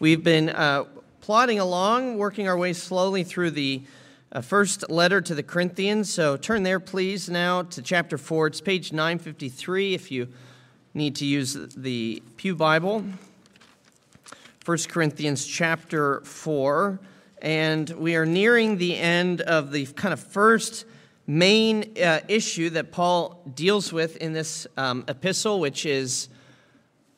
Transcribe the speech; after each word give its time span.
We've 0.00 0.24
been 0.24 0.48
uh, 0.48 0.84
plodding 1.20 1.58
along, 1.58 2.16
working 2.16 2.48
our 2.48 2.56
way 2.56 2.72
slowly 2.72 3.22
through 3.22 3.50
the 3.50 3.82
uh, 4.32 4.40
first 4.40 4.88
letter 4.88 5.20
to 5.20 5.34
the 5.34 5.42
Corinthians. 5.42 6.10
So 6.10 6.38
turn 6.38 6.62
there, 6.62 6.80
please, 6.80 7.28
now 7.28 7.64
to 7.64 7.82
chapter 7.82 8.16
4. 8.16 8.46
It's 8.46 8.62
page 8.62 8.94
953 8.94 9.92
if 9.92 10.10
you 10.10 10.28
need 10.94 11.16
to 11.16 11.26
use 11.26 11.52
the 11.76 12.22
Pew 12.38 12.56
Bible. 12.56 13.04
1 14.64 14.78
Corinthians 14.88 15.44
chapter 15.44 16.22
4. 16.22 16.98
And 17.42 17.90
we 17.90 18.16
are 18.16 18.24
nearing 18.24 18.78
the 18.78 18.96
end 18.96 19.42
of 19.42 19.70
the 19.70 19.84
kind 19.84 20.14
of 20.14 20.20
first 20.20 20.86
main 21.26 21.92
uh, 22.02 22.20
issue 22.26 22.70
that 22.70 22.90
Paul 22.90 23.42
deals 23.54 23.92
with 23.92 24.16
in 24.16 24.32
this 24.32 24.66
um, 24.78 25.04
epistle, 25.08 25.60
which 25.60 25.84
is 25.84 26.30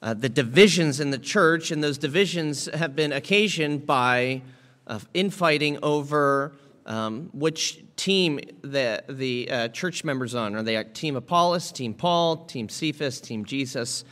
uh, 0.02 0.14
the 0.14 0.28
divisions 0.28 0.98
in 0.98 1.10
the 1.10 1.18
church, 1.18 1.70
and 1.70 1.82
those 1.82 1.96
divisions 1.96 2.66
have 2.74 2.96
been 2.96 3.12
occasioned 3.12 3.86
by 3.86 4.43
uh, 4.88 4.98
infighting 5.14 5.79
over 5.80 6.52
um, 6.86 7.30
which 7.32 7.84
team 7.94 8.40
the, 8.62 9.04
the 9.08 9.48
uh, 9.48 9.68
church 9.68 10.02
members 10.02 10.34
on. 10.34 10.57
Are 10.57 10.62
they 10.64 10.82
Team 10.82 11.14
Apollos, 11.14 11.70
Team 11.70 11.94
Paul, 11.94 12.44
Team 12.46 12.68
Cephas, 12.68 13.20
Team 13.20 13.44
Jesus? 13.44 14.04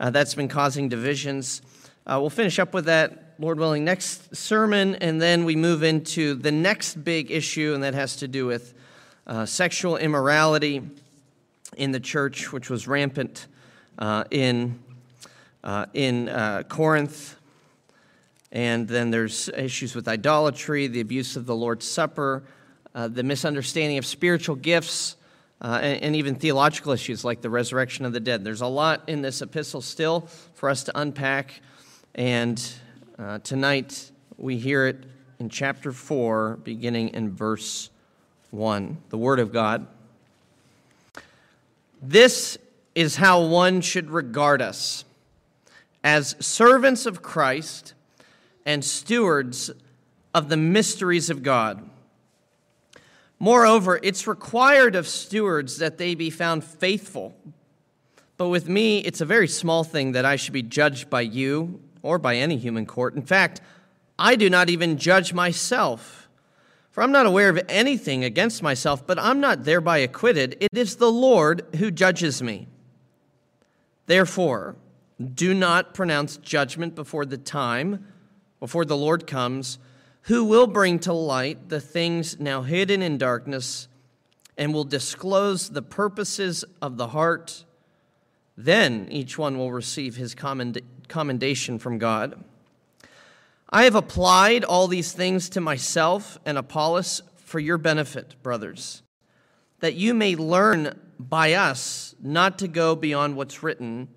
Uh, 0.00 0.08
that's 0.08 0.34
been 0.34 0.48
causing 0.48 0.88
divisions. 0.88 1.60
Uh, 2.06 2.16
we'll 2.18 2.30
finish 2.30 2.58
up 2.58 2.72
with 2.72 2.86
that, 2.86 3.34
Lord 3.38 3.58
willing, 3.58 3.84
next 3.84 4.34
sermon, 4.34 4.94
and 4.96 5.20
then 5.20 5.44
we 5.44 5.54
move 5.54 5.82
into 5.82 6.34
the 6.34 6.52
next 6.52 7.04
big 7.04 7.30
issue, 7.30 7.74
and 7.74 7.82
that 7.82 7.92
has 7.92 8.16
to 8.16 8.28
do 8.28 8.46
with 8.46 8.72
uh, 9.26 9.44
sexual 9.44 9.98
immorality 9.98 10.80
in 11.76 11.92
the 11.92 12.00
church, 12.00 12.54
which 12.54 12.70
was 12.70 12.88
rampant 12.88 13.48
in 14.30 14.78
uh, 15.66 15.84
in 15.92 16.28
uh, 16.28 16.62
Corinth. 16.68 17.36
And 18.52 18.88
then 18.88 19.10
there's 19.10 19.48
issues 19.48 19.94
with 19.94 20.06
idolatry, 20.08 20.86
the 20.86 21.00
abuse 21.00 21.36
of 21.36 21.44
the 21.44 21.54
Lord's 21.54 21.86
Supper, 21.86 22.44
uh, 22.94 23.08
the 23.08 23.24
misunderstanding 23.24 23.98
of 23.98 24.06
spiritual 24.06 24.54
gifts, 24.54 25.16
uh, 25.60 25.80
and, 25.82 26.02
and, 26.02 26.16
even 26.16 26.34
theological 26.34 26.92
issues 26.92 27.24
like 27.24 27.40
the 27.40 27.50
resurrection 27.50 28.04
of 28.04 28.12
the 28.12 28.20
dead. 28.20 28.44
There's 28.44 28.60
a 28.60 28.66
lot 28.66 29.02
in 29.08 29.22
this 29.22 29.40
epistle 29.42 29.80
still 29.80 30.28
for 30.54 30.68
us 30.68 30.84
to 30.84 30.98
unpack. 30.98 31.60
And 32.14 32.62
uh, 33.18 33.38
tonight 33.38 34.10
we 34.36 34.58
hear 34.58 34.86
it 34.86 34.98
in 35.40 35.48
chapter 35.48 35.92
4, 35.92 36.58
beginning 36.62 37.08
in 37.08 37.34
verse 37.34 37.88
1, 38.50 38.98
the 39.08 39.18
Word 39.18 39.40
of 39.40 39.50
God. 39.50 39.86
This 42.02 42.58
is 42.94 43.16
how 43.16 43.46
one 43.46 43.80
should 43.80 44.10
regard 44.10 44.60
us 44.60 45.05
as 46.06 46.36
servants 46.38 47.04
of 47.04 47.20
Christ 47.20 47.92
and 48.64 48.84
stewards 48.84 49.72
of 50.32 50.48
the 50.48 50.56
mysteries 50.56 51.30
of 51.30 51.42
God. 51.42 51.90
Moreover, 53.40 53.98
it's 54.04 54.28
required 54.28 54.94
of 54.94 55.08
stewards 55.08 55.78
that 55.78 55.98
they 55.98 56.14
be 56.14 56.30
found 56.30 56.62
faithful. 56.62 57.36
But 58.36 58.50
with 58.50 58.68
me, 58.68 59.00
it's 59.00 59.20
a 59.20 59.24
very 59.24 59.48
small 59.48 59.82
thing 59.82 60.12
that 60.12 60.24
I 60.24 60.36
should 60.36 60.52
be 60.52 60.62
judged 60.62 61.10
by 61.10 61.22
you 61.22 61.80
or 62.02 62.20
by 62.20 62.36
any 62.36 62.56
human 62.56 62.86
court. 62.86 63.16
In 63.16 63.22
fact, 63.22 63.60
I 64.16 64.36
do 64.36 64.48
not 64.48 64.70
even 64.70 64.98
judge 64.98 65.32
myself. 65.32 66.28
For 66.92 67.02
I'm 67.02 67.10
not 67.10 67.26
aware 67.26 67.48
of 67.48 67.60
anything 67.68 68.22
against 68.22 68.62
myself, 68.62 69.04
but 69.04 69.18
I'm 69.18 69.40
not 69.40 69.64
thereby 69.64 69.98
acquitted. 69.98 70.56
It 70.60 70.70
is 70.72 70.96
the 70.96 71.10
Lord 71.10 71.66
who 71.78 71.90
judges 71.90 72.40
me. 72.40 72.68
Therefore, 74.06 74.76
do 75.34 75.54
not 75.54 75.94
pronounce 75.94 76.36
judgment 76.36 76.94
before 76.94 77.24
the 77.24 77.38
time, 77.38 78.06
before 78.60 78.84
the 78.84 78.96
Lord 78.96 79.26
comes, 79.26 79.78
who 80.22 80.44
will 80.44 80.66
bring 80.66 80.98
to 81.00 81.12
light 81.12 81.68
the 81.68 81.80
things 81.80 82.38
now 82.38 82.62
hidden 82.62 83.00
in 83.00 83.16
darkness 83.16 83.88
and 84.58 84.74
will 84.74 84.84
disclose 84.84 85.70
the 85.70 85.82
purposes 85.82 86.64
of 86.82 86.96
the 86.96 87.08
heart. 87.08 87.64
Then 88.56 89.08
each 89.10 89.38
one 89.38 89.58
will 89.58 89.72
receive 89.72 90.16
his 90.16 90.34
commend- 90.34 90.80
commendation 91.08 91.78
from 91.78 91.98
God. 91.98 92.42
I 93.70 93.84
have 93.84 93.94
applied 93.94 94.64
all 94.64 94.86
these 94.86 95.12
things 95.12 95.48
to 95.50 95.60
myself 95.60 96.38
and 96.44 96.56
Apollos 96.56 97.22
for 97.36 97.58
your 97.60 97.78
benefit, 97.78 98.34
brothers, 98.42 99.02
that 99.80 99.94
you 99.94 100.14
may 100.14 100.36
learn 100.36 100.98
by 101.18 101.54
us 101.54 102.14
not 102.20 102.58
to 102.58 102.68
go 102.68 102.94
beyond 102.96 103.36
what's 103.36 103.62
written 103.62 104.08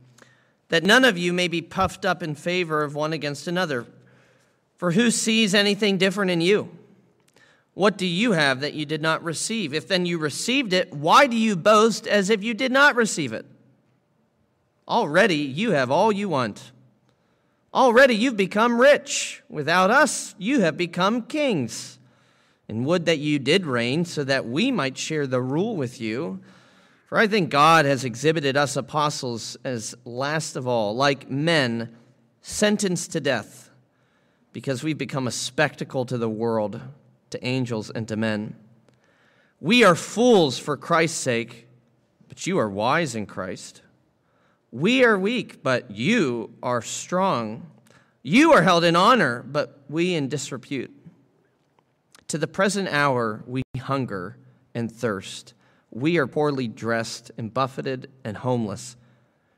that 0.70 0.84
none 0.84 1.04
of 1.04 1.18
you 1.18 1.34
may 1.34 1.48
be 1.48 1.62
puffed 1.62 2.06
up 2.06 2.24
in 2.24 2.36
favor 2.36 2.84
of 2.84 2.96
one 2.96 3.14
against 3.14 3.48
another. 3.48 3.86
For 4.78 4.92
who 4.92 5.12
sees 5.12 5.54
anything 5.54 5.98
different 5.98 6.32
in 6.32 6.42
you? 6.42 6.70
What 7.74 7.98
do 7.98 8.06
you 8.06 8.34
have 8.34 8.62
that 8.62 8.74
you 8.74 8.86
did 8.86 9.02
not 9.02 9.24
receive? 9.24 9.74
If 9.74 9.88
then 9.88 10.06
you 10.06 10.18
received 10.18 10.74
it, 10.74 10.94
why 10.94 11.28
do 11.28 11.36
you 11.36 11.56
boast 11.56 12.08
as 12.08 12.30
if 12.30 12.44
you 12.44 12.54
did 12.54 12.72
not 12.72 12.96
receive 12.96 13.34
it? 13.34 13.46
Already 14.88 15.36
you 15.36 15.72
have 15.72 15.92
all 15.92 16.12
you 16.12 16.30
want. 16.30 16.72
Already 17.74 18.16
you've 18.16 18.38
become 18.38 18.82
rich. 18.82 19.44
Without 19.48 19.92
us, 19.92 20.36
you 20.38 20.62
have 20.62 20.78
become 20.78 21.22
kings. 21.24 22.00
And 22.68 22.86
would 22.86 23.06
that 23.06 23.20
you 23.20 23.40
did 23.40 23.66
reign 23.66 24.06
so 24.06 24.24
that 24.24 24.46
we 24.46 24.72
might 24.72 24.98
share 24.98 25.28
the 25.28 25.42
rule 25.42 25.76
with 25.76 26.02
you. 26.02 26.42
For 27.10 27.18
I 27.18 27.26
think 27.26 27.50
God 27.50 27.86
has 27.86 28.06
exhibited 28.06 28.56
us 28.56 28.76
apostles 28.76 29.58
as 29.64 29.96
last 30.06 30.56
of 30.56 30.68
all, 30.68 30.96
like 30.96 31.28
men 31.28 31.98
sentenced 32.44 33.14
to 33.14 33.20
death, 33.20 33.72
because 34.54 34.84
we've 34.84 34.96
become 34.96 35.26
a 35.26 35.32
spectacle 35.32 36.06
to 36.06 36.20
the 36.20 36.30
world, 36.30 36.80
to 37.32 37.44
angels, 37.44 37.90
and 37.90 38.08
to 38.10 38.16
men. 38.16 38.56
We 39.60 39.84
are 39.84 39.96
fools 39.96 40.60
for 40.60 40.78
Christ's 40.78 41.18
sake, 41.18 41.68
but 42.28 42.46
you 42.46 42.60
are 42.60 42.70
wise 42.70 43.16
in 43.16 43.26
Christ. 43.26 43.82
We 44.70 45.04
are 45.04 45.18
weak, 45.18 45.64
but 45.64 45.90
you 45.90 46.54
are 46.62 46.84
strong. 46.84 47.72
You 48.22 48.54
are 48.54 48.62
held 48.62 48.84
in 48.84 48.96
honor, 48.96 49.42
but 49.42 49.82
we 49.90 50.14
in 50.14 50.30
disrepute. 50.30 50.96
To 52.28 52.38
the 52.38 52.46
present 52.46 52.88
hour, 52.88 53.44
we 53.48 53.64
hunger 53.80 54.38
and 54.76 54.92
thirst 54.92 55.56
we 55.92 56.18
are 56.18 56.28
poorly 56.28 56.68
dressed 56.68 57.32
and 57.38 57.54
buffeted 57.54 58.10
and 58.24 58.38
homeless. 58.38 58.96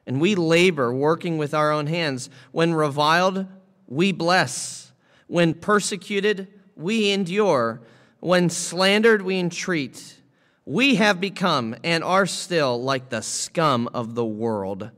And 0.05 0.19
we 0.19 0.35
labor 0.35 0.93
working 0.93 1.37
with 1.37 1.53
our 1.53 1.71
own 1.71 1.87
hands. 1.87 2.29
When 2.51 2.73
reviled, 2.73 3.45
we 3.87 4.11
bless. 4.11 4.91
When 5.27 5.53
persecuted, 5.53 6.47
we 6.75 7.11
endure. 7.11 7.81
When 8.19 8.49
slandered, 8.49 9.21
we 9.21 9.39
entreat. 9.39 10.17
We 10.65 10.95
have 10.95 11.19
become 11.19 11.75
and 11.83 12.03
are 12.03 12.25
still 12.25 12.81
like 12.81 13.09
the 13.09 13.21
scum 13.21 13.89
of 13.93 14.15
the 14.15 14.25
world, 14.25 14.91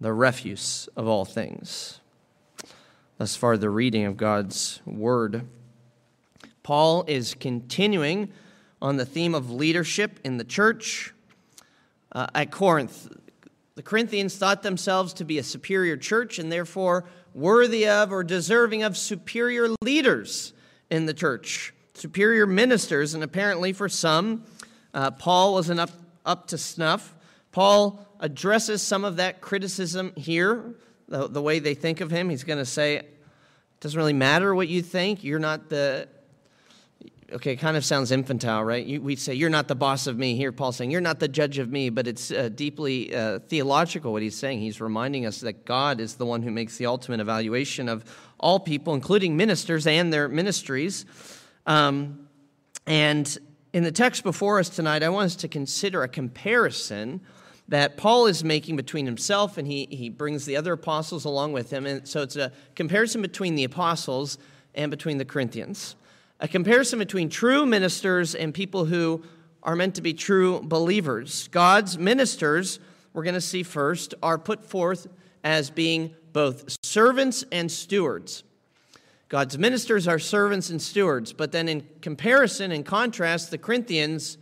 the 0.00 0.12
refuse 0.12 0.88
of 0.96 1.06
all 1.06 1.24
things. 1.24 2.00
Thus 3.18 3.36
far, 3.36 3.56
the 3.56 3.70
reading 3.70 4.04
of 4.04 4.16
God's 4.16 4.80
word. 4.84 5.46
Paul 6.62 7.04
is 7.06 7.34
continuing 7.34 8.32
on 8.84 8.98
the 8.98 9.06
theme 9.06 9.34
of 9.34 9.50
leadership 9.50 10.20
in 10.24 10.36
the 10.36 10.44
church 10.44 11.14
uh, 12.12 12.26
at 12.34 12.50
Corinth. 12.50 13.08
The 13.76 13.82
Corinthians 13.82 14.36
thought 14.36 14.62
themselves 14.62 15.14
to 15.14 15.24
be 15.24 15.38
a 15.38 15.42
superior 15.42 15.96
church 15.96 16.38
and 16.38 16.52
therefore 16.52 17.06
worthy 17.32 17.88
of 17.88 18.12
or 18.12 18.22
deserving 18.22 18.82
of 18.82 18.98
superior 18.98 19.68
leaders 19.80 20.52
in 20.90 21.06
the 21.06 21.14
church, 21.14 21.72
superior 21.94 22.46
ministers, 22.46 23.14
and 23.14 23.24
apparently 23.24 23.72
for 23.72 23.88
some, 23.88 24.44
uh, 24.92 25.10
Paul 25.12 25.54
wasn't 25.54 25.80
up, 25.80 25.90
up 26.26 26.46
to 26.48 26.58
snuff. 26.58 27.14
Paul 27.52 28.06
addresses 28.20 28.82
some 28.82 29.02
of 29.02 29.16
that 29.16 29.40
criticism 29.40 30.12
here, 30.14 30.74
the, 31.08 31.26
the 31.26 31.40
way 31.40 31.58
they 31.58 31.74
think 31.74 32.02
of 32.02 32.10
him. 32.10 32.28
He's 32.28 32.44
going 32.44 32.58
to 32.58 32.66
say, 32.66 32.96
it 32.96 33.18
doesn't 33.80 33.96
really 33.96 34.12
matter 34.12 34.54
what 34.54 34.68
you 34.68 34.82
think. 34.82 35.24
You're 35.24 35.38
not 35.38 35.70
the 35.70 36.06
okay, 37.32 37.56
kind 37.56 37.76
of 37.76 37.84
sounds 37.84 38.10
infantile, 38.10 38.64
right? 38.64 38.84
You, 38.84 39.00
we 39.00 39.16
say, 39.16 39.34
You're 39.34 39.50
not 39.50 39.68
the 39.68 39.74
boss 39.74 40.06
of 40.06 40.18
me. 40.18 40.36
Here, 40.36 40.52
Paul's 40.52 40.76
saying, 40.76 40.90
You're 40.90 41.00
not 41.00 41.20
the 41.20 41.28
judge 41.28 41.58
of 41.58 41.70
me, 41.70 41.90
but 41.90 42.06
it's 42.06 42.30
uh, 42.30 42.48
deeply 42.48 43.14
uh, 43.14 43.40
theological 43.40 44.12
what 44.12 44.22
he's 44.22 44.36
saying. 44.36 44.60
He's 44.60 44.80
reminding 44.80 45.26
us 45.26 45.40
that 45.40 45.64
God 45.64 46.00
is 46.00 46.16
the 46.16 46.26
one 46.26 46.42
who 46.42 46.50
makes 46.50 46.76
the 46.76 46.86
ultimate 46.86 47.20
evaluation 47.20 47.88
of 47.88 48.04
all 48.38 48.60
people, 48.60 48.94
including 48.94 49.36
ministers 49.36 49.86
and 49.86 50.12
their 50.12 50.28
ministries. 50.28 51.06
Um, 51.66 52.28
and 52.86 53.38
in 53.72 53.82
the 53.82 53.92
text 53.92 54.22
before 54.22 54.58
us 54.58 54.68
tonight, 54.68 55.02
I 55.02 55.08
want 55.08 55.26
us 55.26 55.36
to 55.36 55.48
consider 55.48 56.02
a 56.02 56.08
comparison 56.08 57.20
that 57.68 57.96
Paul 57.96 58.26
is 58.26 58.44
making 58.44 58.76
between 58.76 59.06
himself 59.06 59.56
and 59.56 59.66
he, 59.66 59.88
he 59.90 60.10
brings 60.10 60.44
the 60.44 60.56
other 60.56 60.74
apostles 60.74 61.24
along 61.24 61.54
with 61.54 61.70
him. 61.70 61.86
And 61.86 62.06
so 62.06 62.20
it's 62.20 62.36
a 62.36 62.52
comparison 62.74 63.22
between 63.22 63.54
the 63.54 63.64
apostles 63.64 64.36
and 64.74 64.90
between 64.90 65.16
the 65.16 65.24
Corinthians 65.24 65.96
a 66.40 66.48
comparison 66.48 66.98
between 66.98 67.28
true 67.28 67.64
ministers 67.64 68.34
and 68.34 68.52
people 68.52 68.84
who 68.84 69.22
are 69.62 69.76
meant 69.76 69.94
to 69.94 70.02
be 70.02 70.12
true 70.12 70.60
believers. 70.62 71.48
God's 71.48 71.98
ministers, 71.98 72.80
we're 73.12 73.22
going 73.24 73.34
to 73.34 73.40
see 73.40 73.62
first, 73.62 74.14
are 74.22 74.38
put 74.38 74.64
forth 74.64 75.06
as 75.42 75.70
being 75.70 76.14
both 76.32 76.76
servants 76.82 77.44
and 77.52 77.70
stewards. 77.70 78.44
God's 79.28 79.56
ministers 79.56 80.06
are 80.06 80.18
servants 80.18 80.70
and 80.70 80.80
stewards, 80.80 81.32
but 81.32 81.50
then 81.50 81.68
in 81.68 81.86
comparison, 82.02 82.72
in 82.72 82.84
contrast, 82.84 83.50
the 83.50 83.58
Corinthians 83.58 84.38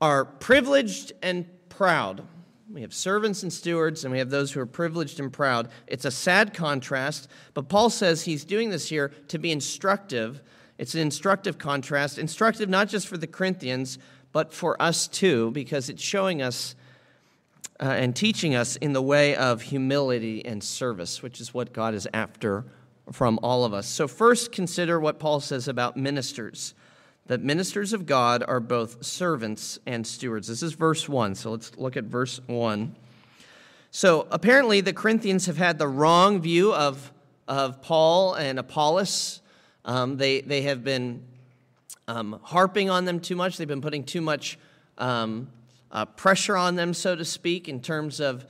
are 0.00 0.24
privileged 0.24 1.12
and 1.22 1.46
proud. 1.68 2.26
We 2.70 2.82
have 2.82 2.94
servants 2.94 3.42
and 3.42 3.52
stewards, 3.52 4.04
and 4.04 4.12
we 4.12 4.18
have 4.18 4.30
those 4.30 4.52
who 4.52 4.60
are 4.60 4.66
privileged 4.66 5.20
and 5.20 5.32
proud. 5.32 5.68
It's 5.86 6.04
a 6.04 6.10
sad 6.10 6.54
contrast, 6.54 7.28
but 7.54 7.68
Paul 7.68 7.90
says 7.90 8.22
he's 8.22 8.44
doing 8.44 8.70
this 8.70 8.88
here 8.88 9.08
to 9.28 9.38
be 9.38 9.52
instructive. 9.52 10.42
It's 10.78 10.94
an 10.94 11.00
instructive 11.00 11.58
contrast, 11.58 12.18
instructive 12.18 12.68
not 12.68 12.88
just 12.88 13.06
for 13.06 13.16
the 13.16 13.26
Corinthians, 13.26 13.98
but 14.32 14.52
for 14.52 14.80
us 14.80 15.06
too, 15.06 15.50
because 15.50 15.88
it's 15.88 16.02
showing 16.02 16.42
us 16.42 16.74
uh, 17.80 17.86
and 17.86 18.14
teaching 18.14 18.54
us 18.54 18.76
in 18.76 18.92
the 18.92 19.02
way 19.02 19.34
of 19.34 19.62
humility 19.62 20.44
and 20.44 20.62
service, 20.62 21.22
which 21.22 21.40
is 21.40 21.52
what 21.52 21.72
God 21.72 21.94
is 21.94 22.08
after 22.14 22.64
from 23.10 23.38
all 23.42 23.64
of 23.64 23.74
us. 23.74 23.86
So, 23.86 24.06
first, 24.06 24.52
consider 24.52 25.00
what 25.00 25.18
Paul 25.18 25.40
says 25.40 25.68
about 25.68 25.96
ministers 25.96 26.74
that 27.26 27.40
ministers 27.40 27.92
of 27.92 28.04
God 28.04 28.42
are 28.46 28.60
both 28.60 29.04
servants 29.04 29.78
and 29.86 30.06
stewards. 30.06 30.48
This 30.48 30.62
is 30.62 30.72
verse 30.72 31.08
1. 31.08 31.34
So, 31.34 31.50
let's 31.50 31.76
look 31.76 31.96
at 31.96 32.04
verse 32.04 32.40
1. 32.46 32.96
So, 33.90 34.26
apparently, 34.30 34.80
the 34.80 34.92
Corinthians 34.92 35.46
have 35.46 35.58
had 35.58 35.78
the 35.78 35.88
wrong 35.88 36.40
view 36.40 36.72
of, 36.72 37.12
of 37.46 37.82
Paul 37.82 38.34
and 38.34 38.58
Apollos. 38.58 39.41
Um, 39.84 40.16
they, 40.16 40.40
they 40.40 40.62
have 40.62 40.84
been 40.84 41.24
um, 42.08 42.38
harping 42.42 42.90
on 42.90 43.04
them 43.04 43.20
too 43.20 43.36
much, 43.36 43.56
they've 43.56 43.68
been 43.68 43.80
putting 43.80 44.04
too 44.04 44.20
much 44.20 44.58
um, 44.98 45.48
uh, 45.90 46.04
pressure 46.04 46.56
on 46.56 46.76
them, 46.76 46.94
so 46.94 47.14
to 47.16 47.24
speak, 47.24 47.68
in 47.68 47.80
terms 47.80 48.20
of 48.20 48.46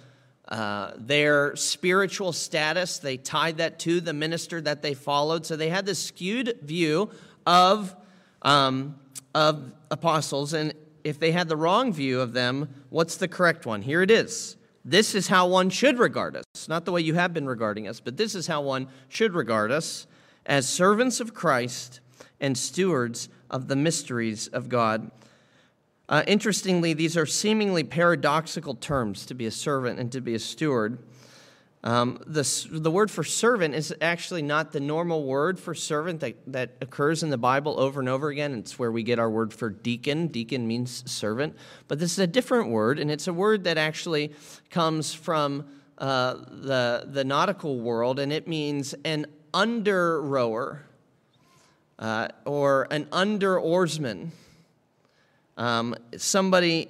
uh, 0.49 0.93
their 0.96 1.56
spiritual 1.56 2.32
status. 2.32 2.99
They 2.99 3.17
tied 3.17 3.58
that 3.58 3.79
to 3.81 4.00
the 4.00 4.12
minister 4.12 4.61
that 4.61 4.82
they 4.82 4.94
followed. 4.94 5.46
So 5.46 5.56
they 5.56 5.69
had 5.69 5.87
this 5.87 5.99
skewed 5.99 6.58
view 6.62 7.11
of, 7.46 7.94
um, 8.43 8.96
of 9.34 9.73
apostles. 9.90 10.52
And 10.52 10.75
if 11.05 11.19
they 11.19 11.32
had 11.32 11.49
the 11.49 11.56
wrong 11.56 11.93
view 11.93 12.20
of 12.20 12.32
them, 12.32 12.69
what's 12.90 13.17
the 13.17 13.29
correct 13.29 13.67
one? 13.67 13.82
Here 13.82 14.02
it 14.02 14.11
is. 14.11 14.56
This 14.84 15.14
is 15.14 15.29
how 15.29 15.46
one 15.46 15.70
should 15.70 15.99
regard 15.99 16.37
us. 16.37 16.69
Not 16.69 16.84
the 16.84 16.93
way 16.93 17.00
you 17.00 17.14
have 17.14 17.32
been 17.32 17.46
regarding 17.46 17.87
us, 17.87 18.00
but 18.00 18.17
this 18.17 18.34
is 18.34 18.46
how 18.46 18.62
one 18.62 18.88
should 19.08 19.32
regard 19.32 19.70
us 19.70 20.06
as 20.46 20.68
servants 20.68 21.20
of 21.20 21.34
Christ 21.34 22.00
and 22.40 22.56
stewards 22.56 23.28
of 23.50 23.68
the 23.68 23.76
mysteries 23.76 24.48
of 24.48 24.68
God. 24.68 25.10
Uh, 26.08 26.22
interestingly, 26.26 26.92
these 26.92 27.16
are 27.16 27.26
seemingly 27.26 27.84
paradoxical 27.84 28.74
terms 28.74 29.24
to 29.26 29.34
be 29.34 29.46
a 29.46 29.50
servant 29.50 29.98
and 29.98 30.10
to 30.12 30.20
be 30.20 30.34
a 30.34 30.38
steward. 30.38 30.98
Um, 31.84 32.22
the, 32.26 32.68
the 32.70 32.90
word 32.90 33.10
for 33.10 33.24
servant 33.24 33.74
is 33.74 33.92
actually 34.00 34.42
not 34.42 34.70
the 34.70 34.78
normal 34.78 35.24
word 35.24 35.58
for 35.58 35.74
servant 35.74 36.20
that, 36.20 36.36
that 36.46 36.76
occurs 36.80 37.24
in 37.24 37.30
the 37.30 37.38
Bible 37.38 37.78
over 37.80 37.98
and 37.98 38.08
over 38.08 38.28
again. 38.28 38.54
It's 38.54 38.78
where 38.78 38.92
we 38.92 39.02
get 39.02 39.18
our 39.18 39.30
word 39.30 39.52
for 39.52 39.68
deacon. 39.68 40.28
Deacon 40.28 40.66
means 40.66 41.10
servant. 41.10 41.56
But 41.88 41.98
this 41.98 42.12
is 42.12 42.18
a 42.20 42.26
different 42.26 42.68
word, 42.68 43.00
and 43.00 43.10
it's 43.10 43.26
a 43.26 43.32
word 43.32 43.64
that 43.64 43.78
actually 43.78 44.32
comes 44.70 45.12
from 45.12 45.64
uh, 45.98 46.34
the, 46.34 47.04
the 47.06 47.24
nautical 47.24 47.80
world, 47.80 48.20
and 48.20 48.32
it 48.32 48.46
means 48.46 48.94
an 49.04 49.26
under 49.54 50.20
rower 50.22 50.82
uh, 51.99 52.28
or 52.44 52.87
an 52.90 53.06
under 53.12 53.58
oarsman 53.58 54.32
um, 55.56 55.94
somebody 56.16 56.88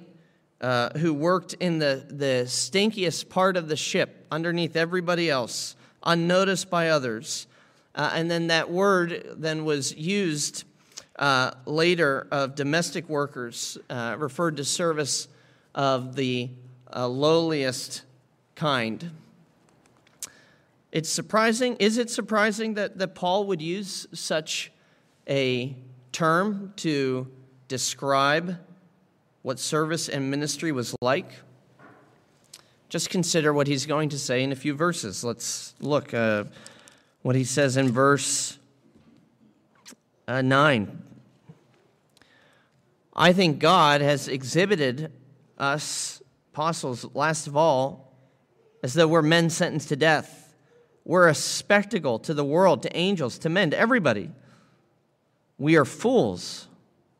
uh, 0.61 0.97
who 0.97 1.13
worked 1.13 1.53
in 1.55 1.79
the, 1.79 2.05
the 2.09 2.45
stinkiest 2.45 3.29
part 3.29 3.57
of 3.57 3.67
the 3.67 3.75
ship 3.75 4.25
underneath 4.31 4.75
everybody 4.75 5.29
else, 5.29 5.75
unnoticed 6.03 6.69
by 6.69 6.89
others. 6.89 7.47
Uh, 7.95 8.11
and 8.13 8.31
then 8.31 8.47
that 8.47 8.71
word 8.71 9.35
then 9.35 9.65
was 9.65 9.95
used 9.95 10.63
uh, 11.17 11.51
later 11.65 12.27
of 12.31 12.55
domestic 12.55 13.07
workers, 13.09 13.77
uh, 13.89 14.15
referred 14.17 14.57
to 14.57 14.63
service 14.63 15.27
of 15.75 16.15
the 16.15 16.49
uh, 16.95 17.07
lowliest 17.07 18.03
kind. 18.55 19.11
It's 20.93 21.09
surprising, 21.09 21.75
is 21.79 21.97
it 21.97 22.11
surprising 22.11 22.75
that, 22.75 22.99
that 22.99 23.15
Paul 23.15 23.47
would 23.47 23.63
use 23.63 24.05
such 24.13 24.71
a 25.27 25.75
term 26.11 26.71
to 26.75 27.27
describe 27.67 28.59
what 29.41 29.57
service 29.57 30.07
and 30.07 30.29
ministry 30.29 30.71
was 30.71 30.95
like? 31.01 31.31
Just 32.89 33.09
consider 33.09 33.51
what 33.51 33.65
he's 33.65 33.87
going 33.87 34.09
to 34.09 34.19
say 34.19 34.43
in 34.43 34.51
a 34.51 34.55
few 34.55 34.75
verses. 34.75 35.23
Let's 35.23 35.73
look 35.79 36.13
uh, 36.13 36.43
what 37.23 37.35
he 37.35 37.43
says 37.43 37.75
in 37.75 37.91
verse 37.91 38.59
uh, 40.27 40.43
9. 40.43 41.01
I 43.15 43.33
think 43.33 43.57
God 43.57 44.01
has 44.01 44.27
exhibited 44.27 45.11
us, 45.57 46.21
apostles, 46.53 47.03
last 47.15 47.47
of 47.47 47.57
all, 47.57 48.13
as 48.83 48.93
though 48.93 49.07
we're 49.07 49.23
men 49.23 49.49
sentenced 49.49 49.89
to 49.89 49.95
death. 49.95 50.42
We're 51.05 51.27
a 51.27 51.35
spectacle 51.35 52.19
to 52.19 52.33
the 52.33 52.45
world, 52.45 52.83
to 52.83 52.97
angels, 52.97 53.37
to 53.39 53.49
men, 53.49 53.71
to 53.71 53.77
everybody. 53.77 54.29
We 55.57 55.75
are 55.75 55.85
fools 55.85 56.67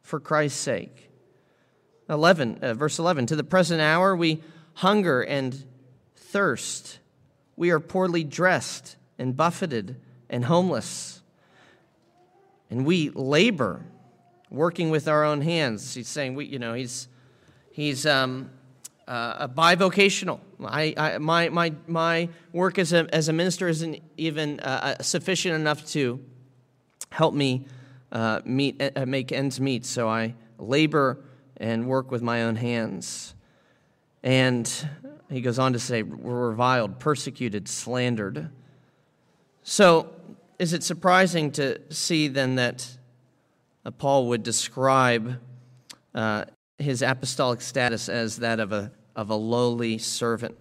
for 0.01 0.19
Christ's 0.19 0.59
sake. 0.59 1.09
11, 2.09 2.59
uh, 2.61 2.73
verse 2.73 2.99
11 2.99 3.27
To 3.27 3.35
the 3.35 3.43
present 3.43 3.81
hour 3.81 4.15
we 4.15 4.41
hunger 4.75 5.21
and 5.21 5.65
thirst. 6.15 6.99
We 7.55 7.71
are 7.71 7.79
poorly 7.79 8.23
dressed 8.23 8.95
and 9.19 9.35
buffeted 9.35 9.97
and 10.29 10.45
homeless. 10.45 11.21
And 12.69 12.85
we 12.85 13.09
labor, 13.11 13.85
working 14.49 14.89
with 14.89 15.07
our 15.07 15.23
own 15.23 15.41
hands. 15.41 15.93
He's 15.93 16.07
saying, 16.07 16.35
we, 16.35 16.45
you 16.45 16.57
know, 16.57 16.73
he's, 16.73 17.07
he's 17.71 18.05
um, 18.05 18.49
uh, 19.07 19.47
bivocational. 19.47 20.39
I, 20.63 20.93
I, 20.95 21.17
my, 21.17 21.49
my, 21.49 21.73
my 21.87 22.29
work 22.51 22.79
as 22.79 22.93
a, 22.93 23.07
as 23.13 23.27
a 23.29 23.33
minister 23.33 23.67
isn't 23.67 23.99
even 24.17 24.59
uh, 24.59 24.95
uh 24.99 25.03
sufficient 25.03 25.55
enough 25.55 25.85
to 25.87 26.23
help 27.09 27.33
me 27.33 27.65
uh, 28.11 28.41
meet, 28.45 28.81
uh, 28.95 29.05
make 29.05 29.31
ends 29.31 29.59
meet, 29.59 29.85
so 29.85 30.07
I 30.07 30.35
labor 30.57 31.19
and 31.57 31.87
work 31.87 32.11
with 32.11 32.21
my 32.21 32.43
own 32.43 32.55
hands. 32.55 33.35
And 34.23 34.71
he 35.29 35.41
goes 35.41 35.59
on 35.59 35.73
to 35.73 35.79
say, 35.79 36.03
we're 36.03 36.49
reviled, 36.49 36.99
persecuted, 36.99 37.67
slandered. 37.67 38.49
So, 39.63 40.09
is 40.59 40.73
it 40.73 40.83
surprising 40.83 41.51
to 41.53 41.81
see 41.89 42.27
then 42.27 42.55
that 42.55 42.97
uh, 43.85 43.91
Paul 43.91 44.27
would 44.27 44.43
describe 44.43 45.39
uh, 46.13 46.45
his 46.83 47.01
apostolic 47.01 47.61
status 47.61 48.09
as 48.09 48.37
that 48.37 48.59
of 48.59 48.71
a, 48.71 48.91
of 49.15 49.29
a 49.29 49.35
lowly 49.35 49.97
servant? 49.97 50.57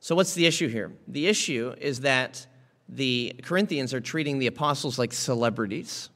So, 0.00 0.14
what's 0.14 0.34
the 0.34 0.46
issue 0.46 0.68
here? 0.68 0.92
The 1.08 1.26
issue 1.26 1.74
is 1.78 2.00
that 2.00 2.46
the 2.88 3.34
Corinthians 3.42 3.92
are 3.92 4.00
treating 4.00 4.38
the 4.38 4.46
apostles 4.46 4.98
like 4.98 5.12
celebrities. 5.12 6.08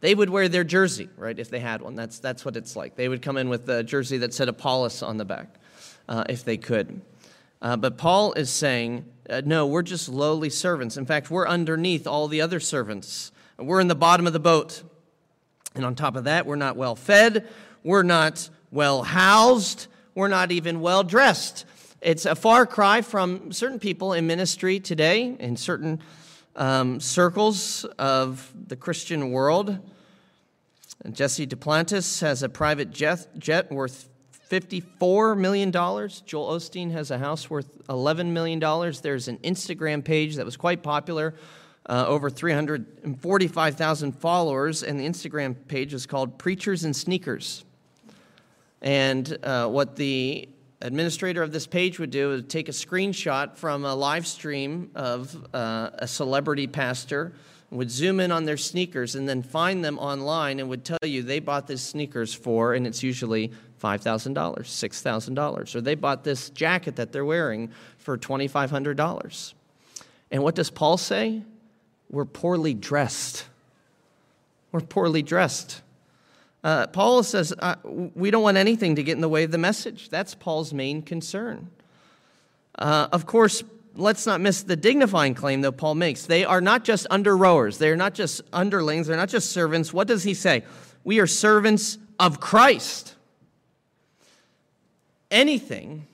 They 0.00 0.14
would 0.14 0.30
wear 0.30 0.48
their 0.48 0.64
jersey, 0.64 1.08
right, 1.16 1.38
if 1.38 1.50
they 1.50 1.60
had 1.60 1.82
one. 1.82 1.94
That's, 1.94 2.18
that's 2.18 2.44
what 2.44 2.56
it's 2.56 2.74
like. 2.74 2.96
They 2.96 3.08
would 3.08 3.22
come 3.22 3.36
in 3.36 3.48
with 3.48 3.68
a 3.68 3.82
jersey 3.82 4.18
that 4.18 4.34
said 4.34 4.48
Apollos 4.48 5.02
on 5.02 5.18
the 5.18 5.24
back, 5.24 5.48
uh, 6.08 6.24
if 6.28 6.44
they 6.44 6.56
could. 6.56 7.02
Uh, 7.62 7.76
but 7.76 7.98
Paul 7.98 8.32
is 8.32 8.50
saying, 8.50 9.04
uh, 9.28 9.42
no, 9.44 9.66
we're 9.66 9.82
just 9.82 10.08
lowly 10.08 10.48
servants. 10.48 10.96
In 10.96 11.04
fact, 11.04 11.30
we're 11.30 11.46
underneath 11.46 12.06
all 12.06 12.28
the 12.28 12.40
other 12.40 12.60
servants. 12.60 13.30
We're 13.58 13.80
in 13.80 13.88
the 13.88 13.94
bottom 13.94 14.26
of 14.26 14.32
the 14.32 14.40
boat. 14.40 14.82
And 15.74 15.84
on 15.84 15.94
top 15.94 16.16
of 16.16 16.24
that, 16.24 16.46
we're 16.46 16.56
not 16.56 16.76
well 16.76 16.96
fed, 16.96 17.48
we're 17.82 18.02
not 18.02 18.48
well 18.70 19.02
housed, 19.02 19.86
we're 20.14 20.28
not 20.28 20.52
even 20.52 20.80
well 20.80 21.02
dressed. 21.02 21.64
It's 22.00 22.24
a 22.24 22.34
far 22.34 22.66
cry 22.66 23.02
from 23.02 23.52
certain 23.52 23.78
people 23.78 24.14
in 24.14 24.26
ministry 24.26 24.80
today, 24.80 25.36
in 25.38 25.56
certain 25.56 26.00
um, 26.56 26.98
circles 27.00 27.84
of 27.98 28.52
the 28.68 28.76
Christian 28.76 29.30
world. 29.30 29.78
And 31.04 31.14
Jesse 31.14 31.46
Duplantis 31.46 32.20
has 32.20 32.42
a 32.42 32.48
private 32.48 32.90
jet, 32.90 33.28
jet 33.38 33.70
worth 33.70 34.08
$54 34.50 35.38
million. 35.38 35.70
Joel 35.70 36.56
Osteen 36.56 36.90
has 36.90 37.10
a 37.10 37.18
house 37.18 37.48
worth 37.48 37.86
$11 37.86 38.26
million. 38.32 38.58
There's 38.58 39.28
an 39.28 39.38
Instagram 39.38 40.04
page 40.04 40.36
that 40.36 40.44
was 40.44 40.56
quite 40.56 40.82
popular, 40.82 41.34
uh, 41.86 42.04
over 42.06 42.28
345,000 42.28 44.12
followers, 44.12 44.82
and 44.82 44.98
the 44.98 45.06
Instagram 45.06 45.54
page 45.68 45.94
is 45.94 46.04
called 46.06 46.38
Preachers 46.38 46.84
and 46.84 46.94
Sneakers. 46.94 47.64
And 48.82 49.38
uh, 49.42 49.68
what 49.68 49.96
the 49.96 50.48
administrator 50.80 51.42
of 51.42 51.52
this 51.52 51.66
page 51.66 51.98
would 51.98 52.10
do 52.10 52.32
is 52.32 52.44
take 52.44 52.68
a 52.68 52.72
screenshot 52.72 53.56
from 53.56 53.84
a 53.84 53.94
live 53.94 54.26
stream 54.26 54.90
of 54.94 55.48
uh, 55.54 55.90
a 55.94 56.08
celebrity 56.08 56.66
pastor 56.66 57.32
would 57.70 57.90
zoom 57.90 58.18
in 58.18 58.32
on 58.32 58.44
their 58.44 58.56
sneakers 58.56 59.14
and 59.14 59.28
then 59.28 59.42
find 59.42 59.84
them 59.84 59.98
online 59.98 60.58
and 60.58 60.68
would 60.68 60.84
tell 60.84 60.98
you 61.04 61.22
they 61.22 61.38
bought 61.38 61.68
these 61.68 61.80
sneakers 61.80 62.34
for 62.34 62.74
and 62.74 62.86
it's 62.86 63.02
usually 63.02 63.52
$5000 63.80 64.34
$6000 64.34 65.74
or 65.74 65.80
they 65.80 65.94
bought 65.94 66.24
this 66.24 66.50
jacket 66.50 66.96
that 66.96 67.12
they're 67.12 67.24
wearing 67.24 67.70
for 67.98 68.18
$2500 68.18 69.54
And 70.32 70.42
what 70.42 70.54
does 70.54 70.70
Paul 70.70 70.96
say? 70.96 71.42
We're 72.10 72.24
poorly 72.24 72.74
dressed. 72.74 73.46
We're 74.72 74.80
poorly 74.80 75.22
dressed. 75.22 75.82
Uh, 76.62 76.86
Paul 76.88 77.22
says 77.22 77.54
uh, 77.58 77.76
we 77.84 78.30
don't 78.30 78.42
want 78.42 78.56
anything 78.56 78.96
to 78.96 79.02
get 79.02 79.12
in 79.12 79.20
the 79.20 79.28
way 79.28 79.44
of 79.44 79.50
the 79.50 79.58
message. 79.58 80.10
That's 80.10 80.34
Paul's 80.34 80.74
main 80.74 81.02
concern. 81.02 81.70
Uh, 82.78 83.08
of 83.12 83.26
course, 83.26 83.62
let's 83.96 84.26
not 84.26 84.40
miss 84.40 84.62
the 84.62 84.76
dignifying 84.76 85.34
claim 85.34 85.62
that 85.62 85.72
Paul 85.72 85.94
makes. 85.94 86.26
They 86.26 86.44
are 86.44 86.60
not 86.60 86.84
just 86.84 87.06
under 87.10 87.36
rowers, 87.36 87.78
they 87.78 87.88
are 87.90 87.96
not 87.96 88.14
just 88.14 88.42
underlings, 88.52 89.06
they're 89.06 89.16
not 89.16 89.28
just 89.28 89.50
servants. 89.50 89.92
What 89.92 90.06
does 90.06 90.22
he 90.22 90.34
say? 90.34 90.64
We 91.02 91.18
are 91.20 91.26
servants 91.26 91.98
of 92.18 92.40
Christ. 92.40 93.14
Anything, 95.30 96.06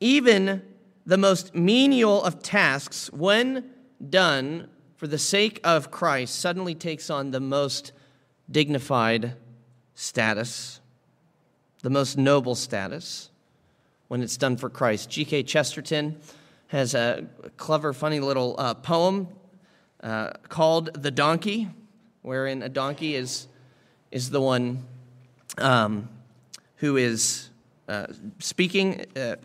even 0.00 0.62
the 1.06 1.16
most 1.16 1.54
menial 1.54 2.22
of 2.22 2.42
tasks, 2.42 3.10
when 3.12 3.70
done 4.10 4.68
for 4.96 5.06
the 5.06 5.18
sake 5.18 5.60
of 5.64 5.90
Christ, 5.90 6.38
suddenly 6.38 6.74
takes 6.74 7.08
on 7.10 7.30
the 7.30 7.40
most 7.40 7.92
dignified 8.50 9.34
status, 9.94 10.80
the 11.82 11.90
most 11.90 12.16
noble 12.16 12.54
status 12.54 13.30
when 14.08 14.22
it's 14.22 14.36
done 14.36 14.56
for 14.56 14.68
Christ. 14.68 15.10
G.K. 15.10 15.44
Chesterton 15.44 16.18
has 16.68 16.94
a 16.94 17.26
clever, 17.56 17.92
funny 17.92 18.20
little 18.20 18.54
uh, 18.58 18.74
poem 18.74 19.28
uh, 20.02 20.32
called 20.48 21.02
The 21.02 21.10
Donkey, 21.10 21.68
wherein 22.22 22.62
a 22.62 22.68
donkey 22.68 23.14
is, 23.14 23.48
is 24.10 24.30
the 24.30 24.40
one 24.40 24.84
um, 25.58 26.08
who 26.76 26.96
is 26.96 27.50
uh, 27.88 28.06
speaking 28.38 29.04
uh, 29.16 29.36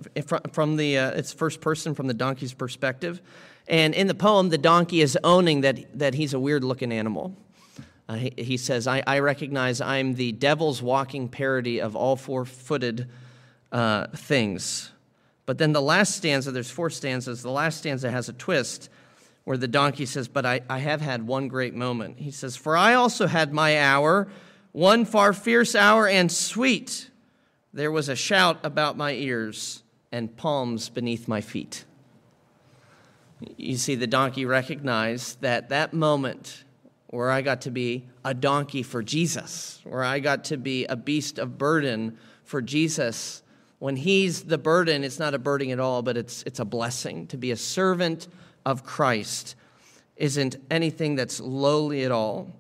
from 0.54 0.78
the 0.78 0.98
uh, 0.98 1.12
it's 1.12 1.34
first 1.34 1.60
person 1.60 1.94
from 1.94 2.08
the 2.08 2.14
donkey's 2.14 2.54
perspective 2.54 3.22
and 3.68 3.94
in 3.94 4.08
the 4.08 4.14
poem 4.14 4.48
the 4.48 4.58
donkey 4.58 5.02
is 5.02 5.18
owning 5.26 5.60
that, 5.62 6.00
that 6.00 6.14
he's 6.14 6.34
a 6.34 6.40
weird 6.40 6.64
looking 6.64 6.94
animal 6.94 7.36
uh, 8.10 8.16
he, 8.16 8.34
he, 8.36 8.58
says 8.58 8.88
I, 8.88 9.04
I, 9.06 9.20
recognize 9.20 9.80
i'm 9.80 10.16
the 10.16 10.32
devil's 10.32 10.82
walking 10.82 11.30
parody 11.30 11.80
of 11.80 11.96
all 11.96 12.16
four-footed 12.16 13.08
uh, 13.72 14.08
things. 14.16 14.92
But 15.46 15.60
then 15.60 15.74
the 15.74 15.82
last 15.82 16.16
stanza 16.16 16.52
there's 16.52 16.72
four 16.72 16.90
stanzas. 16.90 17.44
The 17.44 17.52
last 17.52 17.78
stanza 17.78 18.10
has 18.10 18.28
a 18.28 18.34
twist 18.34 18.90
where 19.44 19.58
the 19.58 19.68
donkey 19.68 20.08
says 20.08 20.28
but 20.28 20.46
I, 20.46 20.62
I 20.68 20.80
have 20.80 21.02
had 21.02 21.28
one 21.28 21.48
great 21.48 21.76
moment. 21.76 22.18
He 22.20 22.32
says 22.32 22.56
for 22.56 22.76
i 22.76 22.96
also 22.96 23.28
had 23.28 23.54
my 23.54 23.80
hour 23.80 24.28
one 24.72 25.06
far 25.06 25.32
fierce 25.32 25.76
hour 25.76 26.08
and 26.08 26.32
sweet 26.32 27.10
there 27.72 27.92
was 27.92 28.10
a 28.10 28.16
shout 28.16 28.58
about 28.64 28.98
my 28.98 29.14
ears 29.14 29.84
and 30.12 30.36
palms 30.36 30.90
beneath 30.90 31.28
my 31.28 31.42
feet. 31.42 31.86
You 33.56 33.78
see, 33.78 33.96
the 33.96 34.08
donkey 34.08 34.46
recognized 34.46 35.42
that 35.42 35.70
that 35.70 35.94
moment 35.94 36.64
where 37.10 37.32
I 37.32 37.42
got 37.42 37.62
to 37.62 37.72
be 37.72 38.06
a 38.24 38.34
donkey 38.34 38.84
for 38.84 39.02
Jesus, 39.02 39.82
where 39.84 40.04
I 40.04 40.20
got 40.20 40.44
to 40.46 40.58
be 40.58 40.86
a 40.86 40.96
beast 40.96 41.40
of 41.40 41.58
burden 41.58 42.18
for 42.44 42.62
Jesus, 42.62 43.42
when 43.80 43.96
he's 43.96 44.44
the 44.44 44.58
burden, 44.58 45.04
it's 45.04 45.20
not 45.20 45.34
a 45.34 45.40
burden 45.40 45.72
at 45.72 45.80
all, 45.80 46.02
but 46.02 46.18
it's, 46.18 46.44
it's 46.44 46.60
a 46.60 46.66
blessing. 46.66 47.28
To 47.28 47.38
be 47.38 47.52
a 47.52 47.58
servant 47.58 48.28
of 48.66 48.84
Christ 48.84 49.56
isn't 50.18 50.58
anything 50.70 51.16
that's 51.16 51.40
lowly 51.40 52.04
at 52.04 52.12
all. 52.12 52.52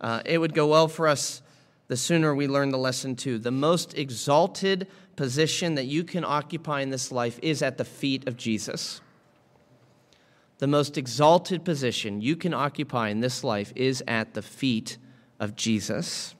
Uh, 0.00 0.22
it 0.24 0.38
would 0.38 0.54
go 0.54 0.68
well 0.68 0.88
for 0.88 1.08
us 1.08 1.42
the 1.88 1.96
sooner 1.96 2.34
we 2.34 2.48
learn 2.48 2.70
the 2.70 2.78
lesson 2.78 3.14
too. 3.16 3.38
The 3.38 3.50
most 3.50 3.98
exalted 3.98 4.86
position 5.16 5.74
that 5.74 5.84
you 5.84 6.04
can 6.04 6.24
occupy 6.24 6.80
in 6.80 6.90
this 6.90 7.12
life 7.12 7.38
is 7.42 7.60
at 7.60 7.76
the 7.76 7.84
feet 7.84 8.26
of 8.26 8.36
Jesus. 8.36 9.02
The 10.62 10.68
most 10.68 10.96
exalted 10.96 11.64
position 11.64 12.20
you 12.20 12.36
can 12.36 12.54
occupy 12.54 13.08
in 13.08 13.18
this 13.18 13.42
life 13.42 13.72
is 13.74 14.00
at 14.06 14.34
the 14.34 14.42
feet 14.42 14.96
of 15.40 15.56
Jesus. 15.56 16.36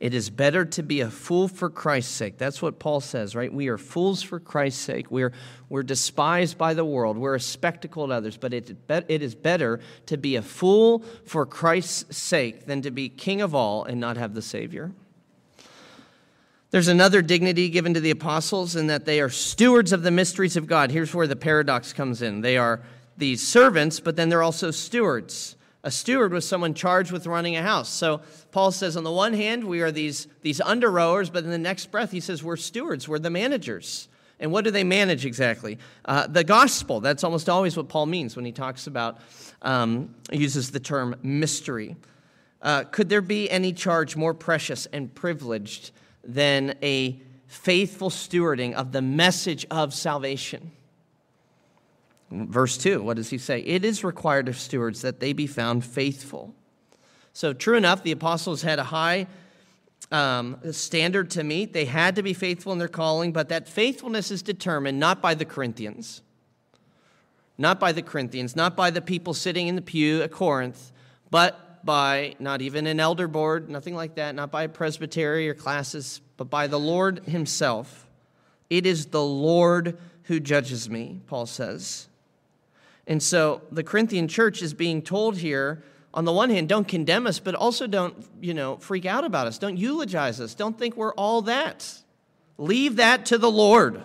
It 0.00 0.14
is 0.14 0.30
better 0.30 0.64
to 0.64 0.82
be 0.82 1.00
a 1.00 1.08
fool 1.08 1.46
for 1.46 1.70
Christ's 1.70 2.12
sake. 2.12 2.38
That's 2.38 2.60
what 2.60 2.80
Paul 2.80 3.00
says, 3.00 3.36
right? 3.36 3.54
We 3.54 3.68
are 3.68 3.78
fools 3.78 4.20
for 4.20 4.40
Christ's 4.40 4.80
sake. 4.80 5.12
We're, 5.12 5.30
we're 5.68 5.84
despised 5.84 6.58
by 6.58 6.74
the 6.74 6.84
world. 6.84 7.16
We're 7.16 7.36
a 7.36 7.40
spectacle 7.40 8.08
to 8.08 8.12
others. 8.12 8.36
But 8.36 8.52
it, 8.52 8.76
it 9.06 9.22
is 9.22 9.36
better 9.36 9.78
to 10.06 10.16
be 10.16 10.34
a 10.34 10.42
fool 10.42 11.04
for 11.24 11.46
Christ's 11.46 12.16
sake 12.16 12.66
than 12.66 12.82
to 12.82 12.90
be 12.90 13.08
king 13.08 13.40
of 13.42 13.54
all 13.54 13.84
and 13.84 14.00
not 14.00 14.16
have 14.16 14.34
the 14.34 14.42
Savior. 14.42 14.90
There's 16.72 16.88
another 16.88 17.22
dignity 17.22 17.68
given 17.68 17.94
to 17.94 18.00
the 18.00 18.10
apostles 18.10 18.74
in 18.74 18.88
that 18.88 19.04
they 19.04 19.20
are 19.20 19.30
stewards 19.30 19.92
of 19.92 20.02
the 20.02 20.10
mysteries 20.10 20.56
of 20.56 20.66
God. 20.66 20.90
Here's 20.90 21.14
where 21.14 21.28
the 21.28 21.36
paradox 21.36 21.92
comes 21.92 22.20
in. 22.20 22.40
They 22.40 22.56
are 22.56 22.82
these 23.16 23.46
servants, 23.46 24.00
but 24.00 24.16
then 24.16 24.28
they're 24.28 24.42
also 24.42 24.70
stewards. 24.70 25.56
A 25.82 25.90
steward 25.90 26.32
was 26.32 26.48
someone 26.48 26.72
charged 26.72 27.12
with 27.12 27.26
running 27.26 27.56
a 27.56 27.62
house. 27.62 27.90
So 27.90 28.22
Paul 28.52 28.72
says, 28.72 28.96
on 28.96 29.04
the 29.04 29.12
one 29.12 29.34
hand, 29.34 29.64
we 29.64 29.82
are 29.82 29.92
these, 29.92 30.26
these 30.40 30.60
under 30.60 30.90
rowers, 30.90 31.28
but 31.28 31.44
in 31.44 31.50
the 31.50 31.58
next 31.58 31.90
breath, 31.90 32.10
he 32.10 32.20
says, 32.20 32.42
we're 32.42 32.56
stewards, 32.56 33.06
we're 33.06 33.18
the 33.18 33.30
managers. 33.30 34.08
And 34.40 34.50
what 34.50 34.64
do 34.64 34.70
they 34.70 34.82
manage 34.82 35.26
exactly? 35.26 35.78
Uh, 36.04 36.26
the 36.26 36.42
gospel. 36.42 37.00
That's 37.00 37.22
almost 37.22 37.48
always 37.48 37.76
what 37.76 37.88
Paul 37.88 38.06
means 38.06 38.34
when 38.34 38.44
he 38.44 38.52
talks 38.52 38.86
about, 38.86 39.18
um, 39.62 40.14
uses 40.32 40.70
the 40.70 40.80
term 40.80 41.16
mystery. 41.22 41.96
Uh, 42.62 42.84
could 42.84 43.10
there 43.10 43.20
be 43.20 43.50
any 43.50 43.72
charge 43.72 44.16
more 44.16 44.32
precious 44.32 44.86
and 44.86 45.14
privileged 45.14 45.90
than 46.24 46.74
a 46.82 47.20
faithful 47.46 48.08
stewarding 48.08 48.72
of 48.72 48.92
the 48.92 49.02
message 49.02 49.66
of 49.70 49.92
salvation? 49.92 50.72
Verse 52.34 52.76
2, 52.76 53.02
what 53.02 53.16
does 53.16 53.30
he 53.30 53.38
say? 53.38 53.60
It 53.60 53.84
is 53.84 54.02
required 54.02 54.48
of 54.48 54.58
stewards 54.58 55.02
that 55.02 55.20
they 55.20 55.32
be 55.32 55.46
found 55.46 55.84
faithful. 55.84 56.54
So, 57.32 57.52
true 57.52 57.76
enough, 57.76 58.02
the 58.02 58.12
apostles 58.12 58.62
had 58.62 58.78
a 58.78 58.84
high 58.84 59.26
um, 60.10 60.58
standard 60.72 61.30
to 61.30 61.44
meet. 61.44 61.72
They 61.72 61.84
had 61.84 62.16
to 62.16 62.22
be 62.22 62.32
faithful 62.32 62.72
in 62.72 62.78
their 62.78 62.88
calling, 62.88 63.32
but 63.32 63.48
that 63.48 63.68
faithfulness 63.68 64.30
is 64.30 64.42
determined 64.42 64.98
not 64.98 65.20
by 65.22 65.34
the 65.34 65.44
Corinthians, 65.44 66.22
not 67.58 67.80
by 67.80 67.92
the 67.92 68.02
Corinthians, 68.02 68.56
not 68.56 68.76
by 68.76 68.90
the 68.90 69.00
people 69.00 69.34
sitting 69.34 69.68
in 69.68 69.76
the 69.76 69.82
pew 69.82 70.22
at 70.22 70.30
Corinth, 70.30 70.92
but 71.30 71.84
by 71.84 72.34
not 72.38 72.62
even 72.62 72.86
an 72.86 73.00
elder 73.00 73.28
board, 73.28 73.68
nothing 73.68 73.94
like 73.94 74.14
that, 74.14 74.34
not 74.34 74.50
by 74.50 74.64
a 74.64 74.68
presbytery 74.68 75.48
or 75.48 75.54
classis, 75.54 76.20
but 76.36 76.50
by 76.50 76.66
the 76.66 76.78
Lord 76.78 77.24
Himself. 77.24 78.08
It 78.70 78.86
is 78.86 79.06
the 79.06 79.24
Lord 79.24 79.98
who 80.24 80.40
judges 80.40 80.88
me, 80.88 81.20
Paul 81.26 81.46
says. 81.46 82.08
And 83.06 83.22
so 83.22 83.62
the 83.70 83.82
Corinthian 83.82 84.28
church 84.28 84.62
is 84.62 84.74
being 84.74 85.02
told 85.02 85.38
here 85.38 85.82
on 86.14 86.24
the 86.24 86.32
one 86.32 86.48
hand, 86.48 86.68
don't 86.68 86.86
condemn 86.86 87.26
us, 87.26 87.40
but 87.40 87.56
also 87.56 87.88
don't, 87.88 88.14
you 88.40 88.54
know, 88.54 88.76
freak 88.76 89.04
out 89.04 89.24
about 89.24 89.48
us. 89.48 89.58
Don't 89.58 89.76
eulogize 89.76 90.40
us. 90.40 90.54
Don't 90.54 90.78
think 90.78 90.96
we're 90.96 91.12
all 91.14 91.42
that. 91.42 92.02
Leave 92.56 92.96
that 92.96 93.26
to 93.26 93.38
the 93.38 93.50
Lord. 93.50 94.00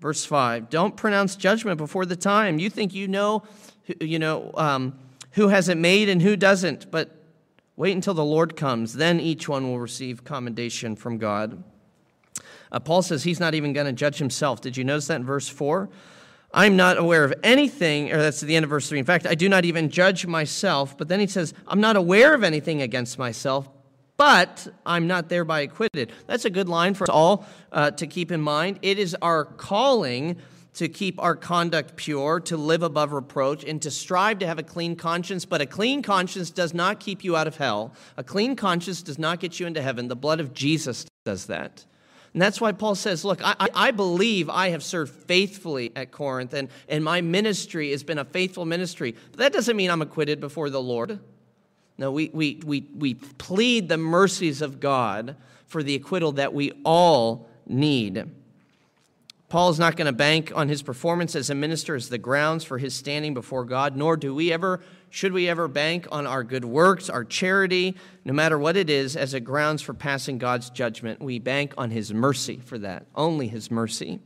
Verse 0.00 0.24
5 0.24 0.70
Don't 0.70 0.96
pronounce 0.96 1.36
judgment 1.36 1.76
before 1.76 2.06
the 2.06 2.16
time. 2.16 2.58
You 2.58 2.70
think 2.70 2.94
you 2.94 3.08
know, 3.08 3.42
you 4.00 4.18
know, 4.18 4.52
um, 4.54 4.98
who 5.32 5.48
has 5.48 5.68
it 5.68 5.76
made 5.76 6.08
and 6.08 6.20
who 6.22 6.34
doesn't, 6.34 6.90
but 6.90 7.14
wait 7.76 7.92
until 7.92 8.14
the 8.14 8.24
Lord 8.24 8.56
comes. 8.56 8.94
Then 8.94 9.20
each 9.20 9.48
one 9.48 9.68
will 9.68 9.78
receive 9.78 10.24
commendation 10.24 10.96
from 10.96 11.18
God. 11.18 11.62
Uh, 12.72 12.80
Paul 12.80 13.02
says 13.02 13.24
he's 13.24 13.40
not 13.40 13.54
even 13.54 13.74
going 13.74 13.86
to 13.86 13.92
judge 13.92 14.16
himself. 14.16 14.62
Did 14.62 14.78
you 14.78 14.84
notice 14.84 15.08
that 15.08 15.16
in 15.16 15.24
verse 15.24 15.48
4? 15.48 15.90
I'm 16.52 16.76
not 16.76 16.98
aware 16.98 17.24
of 17.24 17.32
anything, 17.44 18.12
or 18.12 18.18
that's 18.18 18.40
the 18.40 18.56
end 18.56 18.64
of 18.64 18.70
verse 18.70 18.88
3. 18.88 18.98
In 18.98 19.04
fact, 19.04 19.26
I 19.26 19.34
do 19.34 19.48
not 19.48 19.64
even 19.64 19.88
judge 19.88 20.26
myself. 20.26 20.98
But 20.98 21.08
then 21.08 21.20
he 21.20 21.26
says, 21.26 21.54
I'm 21.66 21.80
not 21.80 21.96
aware 21.96 22.34
of 22.34 22.42
anything 22.42 22.82
against 22.82 23.18
myself, 23.18 23.68
but 24.16 24.66
I'm 24.84 25.06
not 25.06 25.28
thereby 25.28 25.60
acquitted. 25.60 26.12
That's 26.26 26.44
a 26.44 26.50
good 26.50 26.68
line 26.68 26.94
for 26.94 27.04
us 27.04 27.10
all 27.10 27.46
uh, 27.70 27.92
to 27.92 28.06
keep 28.06 28.32
in 28.32 28.40
mind. 28.40 28.80
It 28.82 28.98
is 28.98 29.16
our 29.22 29.44
calling 29.44 30.38
to 30.74 30.88
keep 30.88 31.20
our 31.20 31.34
conduct 31.34 31.96
pure, 31.96 32.40
to 32.40 32.56
live 32.56 32.82
above 32.82 33.12
reproach, 33.12 33.64
and 33.64 33.82
to 33.82 33.90
strive 33.90 34.38
to 34.38 34.46
have 34.46 34.58
a 34.58 34.62
clean 34.62 34.96
conscience. 34.96 35.44
But 35.44 35.60
a 35.60 35.66
clean 35.66 36.02
conscience 36.02 36.50
does 36.50 36.72
not 36.74 37.00
keep 37.00 37.24
you 37.24 37.36
out 37.36 37.46
of 37.46 37.56
hell. 37.56 37.92
A 38.16 38.24
clean 38.24 38.56
conscience 38.56 39.02
does 39.02 39.18
not 39.18 39.40
get 39.40 39.58
you 39.58 39.66
into 39.66 39.82
heaven. 39.82 40.08
The 40.08 40.16
blood 40.16 40.40
of 40.40 40.54
Jesus 40.54 41.06
does 41.24 41.46
that. 41.46 41.84
And 42.32 42.40
that's 42.40 42.60
why 42.60 42.72
Paul 42.72 42.94
says, 42.94 43.24
Look, 43.24 43.40
I, 43.42 43.68
I 43.74 43.90
believe 43.90 44.48
I 44.48 44.68
have 44.70 44.84
served 44.84 45.12
faithfully 45.12 45.92
at 45.96 46.12
Corinth, 46.12 46.54
and, 46.54 46.68
and 46.88 47.02
my 47.02 47.20
ministry 47.20 47.90
has 47.90 48.02
been 48.02 48.18
a 48.18 48.24
faithful 48.24 48.64
ministry. 48.64 49.16
But 49.32 49.38
that 49.38 49.52
doesn't 49.52 49.76
mean 49.76 49.90
I'm 49.90 50.02
acquitted 50.02 50.40
before 50.40 50.70
the 50.70 50.80
Lord. 50.80 51.18
No, 51.98 52.12
we, 52.12 52.30
we, 52.32 52.60
we, 52.64 52.86
we 52.96 53.14
plead 53.14 53.88
the 53.88 53.98
mercies 53.98 54.62
of 54.62 54.80
God 54.80 55.36
for 55.66 55.82
the 55.82 55.94
acquittal 55.94 56.32
that 56.32 56.54
we 56.54 56.72
all 56.84 57.48
need. 57.66 58.26
Paul 59.50 59.70
is 59.70 59.80
not 59.80 59.96
going 59.96 60.06
to 60.06 60.12
bank 60.12 60.52
on 60.54 60.68
his 60.68 60.80
performance 60.80 61.34
as 61.34 61.50
a 61.50 61.56
minister 61.56 61.96
as 61.96 62.08
the 62.08 62.18
grounds 62.18 62.62
for 62.62 62.78
his 62.78 62.94
standing 62.94 63.34
before 63.34 63.64
God, 63.64 63.96
nor 63.96 64.16
do 64.16 64.32
we 64.32 64.52
ever 64.52 64.80
should 65.10 65.32
we 65.32 65.48
ever 65.48 65.66
bank 65.66 66.06
on 66.12 66.24
our 66.24 66.44
good 66.44 66.64
works, 66.64 67.10
our 67.10 67.24
charity, 67.24 67.96
no 68.24 68.32
matter 68.32 68.56
what 68.56 68.76
it 68.76 68.88
is, 68.88 69.16
as 69.16 69.34
a 69.34 69.40
grounds 69.40 69.82
for 69.82 69.92
passing 69.92 70.38
God's 70.38 70.70
judgment? 70.70 71.20
We 71.20 71.40
bank 71.40 71.74
on 71.76 71.90
His 71.90 72.14
mercy 72.14 72.60
for 72.64 72.78
that, 72.78 73.06
only 73.16 73.48
His 73.48 73.72
mercy. 73.72 74.20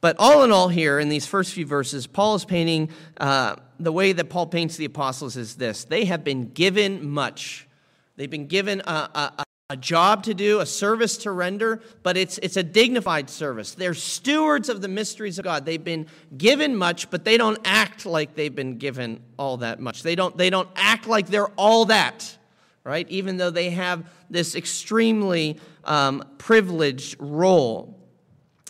But 0.00 0.16
all 0.18 0.42
in 0.42 0.50
all, 0.50 0.68
here 0.68 0.98
in 0.98 1.08
these 1.08 1.24
first 1.24 1.52
few 1.52 1.66
verses, 1.66 2.08
Paul 2.08 2.34
is 2.34 2.44
painting 2.44 2.90
uh, 3.18 3.56
the 3.78 3.92
way 3.92 4.12
that 4.12 4.28
Paul 4.28 4.48
paints 4.48 4.76
the 4.76 4.86
apostles 4.86 5.36
is 5.36 5.54
this 5.54 5.84
they 5.84 6.04
have 6.06 6.24
been 6.24 6.50
given 6.50 7.08
much. 7.08 7.68
They've 8.16 8.28
been 8.28 8.48
given 8.48 8.80
a, 8.80 9.34
a, 9.38 9.44
a 9.70 9.76
job 9.76 10.22
to 10.22 10.32
do, 10.32 10.60
a 10.60 10.64
service 10.64 11.18
to 11.18 11.30
render, 11.30 11.82
but 12.02 12.16
it's, 12.16 12.38
it's 12.38 12.56
a 12.56 12.62
dignified 12.62 13.28
service. 13.28 13.72
They're 13.74 13.92
stewards 13.92 14.70
of 14.70 14.80
the 14.80 14.88
mysteries 14.88 15.38
of 15.38 15.44
God. 15.44 15.66
They've 15.66 15.84
been 15.84 16.06
given 16.38 16.74
much, 16.74 17.10
but 17.10 17.26
they 17.26 17.36
don't 17.36 17.58
act 17.66 18.06
like 18.06 18.34
they've 18.34 18.54
been 18.54 18.78
given 18.78 19.20
all 19.38 19.58
that 19.58 19.78
much. 19.78 20.02
They 20.02 20.14
don't, 20.14 20.34
they 20.38 20.48
don't 20.48 20.70
act 20.74 21.06
like 21.06 21.26
they're 21.26 21.50
all 21.58 21.84
that, 21.84 22.38
right? 22.82 23.06
Even 23.10 23.36
though 23.36 23.50
they 23.50 23.68
have 23.68 24.10
this 24.30 24.54
extremely 24.54 25.60
um, 25.84 26.24
privileged 26.38 27.16
role. 27.18 27.94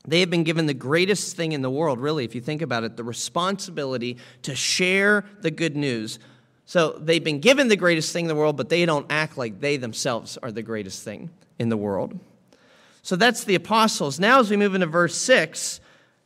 They 0.04 0.18
have 0.18 0.30
been 0.30 0.42
given 0.42 0.66
the 0.66 0.74
greatest 0.74 1.36
thing 1.36 1.52
in 1.52 1.62
the 1.62 1.70
world, 1.70 2.00
really, 2.00 2.24
if 2.24 2.34
you 2.34 2.40
think 2.40 2.60
about 2.60 2.82
it, 2.82 2.96
the 2.96 3.04
responsibility 3.04 4.16
to 4.42 4.56
share 4.56 5.24
the 5.42 5.52
good 5.52 5.76
news. 5.76 6.18
So 6.68 6.98
they've 7.00 7.24
been 7.24 7.40
given 7.40 7.68
the 7.68 7.76
greatest 7.76 8.12
thing 8.12 8.26
in 8.26 8.28
the 8.28 8.34
world, 8.34 8.58
but 8.58 8.68
they 8.68 8.84
don't 8.84 9.06
act 9.08 9.38
like 9.38 9.58
they 9.58 9.78
themselves 9.78 10.36
are 10.42 10.52
the 10.52 10.60
greatest 10.60 11.02
thing 11.02 11.30
in 11.58 11.70
the 11.70 11.78
world. 11.78 12.20
So 13.00 13.16
that's 13.16 13.44
the 13.44 13.54
apostles. 13.54 14.20
Now, 14.20 14.40
as 14.40 14.50
we 14.50 14.58
move 14.58 14.74
into 14.74 14.86
verse 14.86 15.16
6 15.16 15.80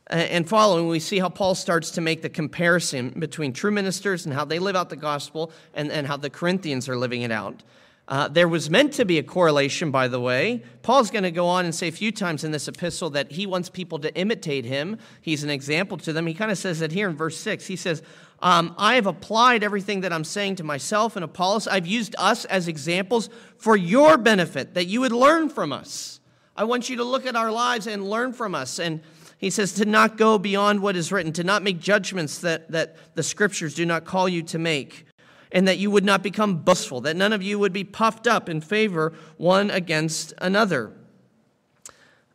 uh, 0.09 0.15
and 0.15 0.45
following, 0.45 0.89
we 0.89 0.99
see 0.99 1.17
how 1.17 1.29
Paul 1.29 1.55
starts 1.55 1.91
to 1.91 2.01
make 2.01 2.21
the 2.21 2.29
comparison 2.29 3.11
between 3.11 3.53
true 3.53 3.71
ministers 3.71 4.25
and 4.25 4.35
how 4.35 4.43
they 4.43 4.59
live 4.59 4.75
out 4.75 4.89
the 4.89 4.97
gospel 4.97 5.49
and, 5.73 5.89
and 5.89 6.05
how 6.05 6.17
the 6.17 6.29
Corinthians 6.29 6.89
are 6.89 6.97
living 6.97 7.21
it 7.21 7.31
out. 7.31 7.63
Uh, 8.05 8.27
there 8.27 8.49
was 8.49 8.69
meant 8.69 8.91
to 8.93 9.05
be 9.05 9.17
a 9.17 9.23
correlation, 9.23 9.89
by 9.89 10.09
the 10.09 10.19
way. 10.19 10.61
Paul's 10.81 11.09
going 11.09 11.23
to 11.23 11.31
go 11.31 11.47
on 11.47 11.63
and 11.63 11.73
say 11.73 11.87
a 11.87 11.91
few 11.91 12.11
times 12.11 12.43
in 12.43 12.51
this 12.51 12.67
epistle 12.67 13.09
that 13.11 13.31
he 13.31 13.45
wants 13.45 13.69
people 13.69 13.97
to 13.99 14.13
imitate 14.15 14.65
him. 14.65 14.97
He's 15.21 15.43
an 15.43 15.49
example 15.49 15.97
to 15.99 16.11
them. 16.11 16.27
He 16.27 16.33
kind 16.33 16.51
of 16.51 16.57
says 16.57 16.79
that 16.79 16.91
here 16.91 17.09
in 17.09 17.15
verse 17.15 17.37
6. 17.37 17.65
He 17.65 17.77
says, 17.77 18.03
um, 18.41 18.75
I 18.77 18.95
have 18.95 19.07
applied 19.07 19.63
everything 19.63 20.01
that 20.01 20.11
I'm 20.11 20.25
saying 20.25 20.57
to 20.57 20.65
myself 20.65 21.15
and 21.15 21.23
Apollos. 21.23 21.65
I've 21.65 21.87
used 21.87 22.13
us 22.17 22.43
as 22.45 22.67
examples 22.67 23.29
for 23.57 23.77
your 23.77 24.17
benefit, 24.17 24.73
that 24.73 24.87
you 24.87 24.99
would 24.99 25.13
learn 25.13 25.47
from 25.47 25.71
us. 25.71 26.19
I 26.57 26.65
want 26.65 26.89
you 26.89 26.97
to 26.97 27.05
look 27.05 27.25
at 27.25 27.37
our 27.37 27.51
lives 27.51 27.87
and 27.87 28.09
learn 28.09 28.33
from 28.33 28.53
us. 28.53 28.79
And 28.79 28.99
he 29.37 29.49
says 29.49 29.73
to 29.75 29.85
not 29.85 30.17
go 30.17 30.37
beyond 30.37 30.81
what 30.81 30.97
is 30.97 31.09
written, 31.09 31.31
to 31.33 31.43
not 31.43 31.63
make 31.63 31.79
judgments 31.79 32.39
that, 32.39 32.69
that 32.71 32.97
the 33.15 33.23
scriptures 33.23 33.73
do 33.73 33.85
not 33.85 34.03
call 34.03 34.27
you 34.27 34.43
to 34.43 34.59
make 34.59 35.05
and 35.53 35.67
that 35.67 35.77
you 35.77 35.91
would 35.91 36.03
not 36.03 36.23
become 36.23 36.57
boastful, 36.57 36.99
that 37.01 37.15
none 37.15 37.31
of 37.31 37.43
you 37.43 37.59
would 37.59 37.71
be 37.71 37.83
puffed 37.83 38.27
up 38.27 38.49
in 38.49 38.59
favor 38.59 39.13
one 39.37 39.69
against 39.69 40.33
another. 40.39 40.91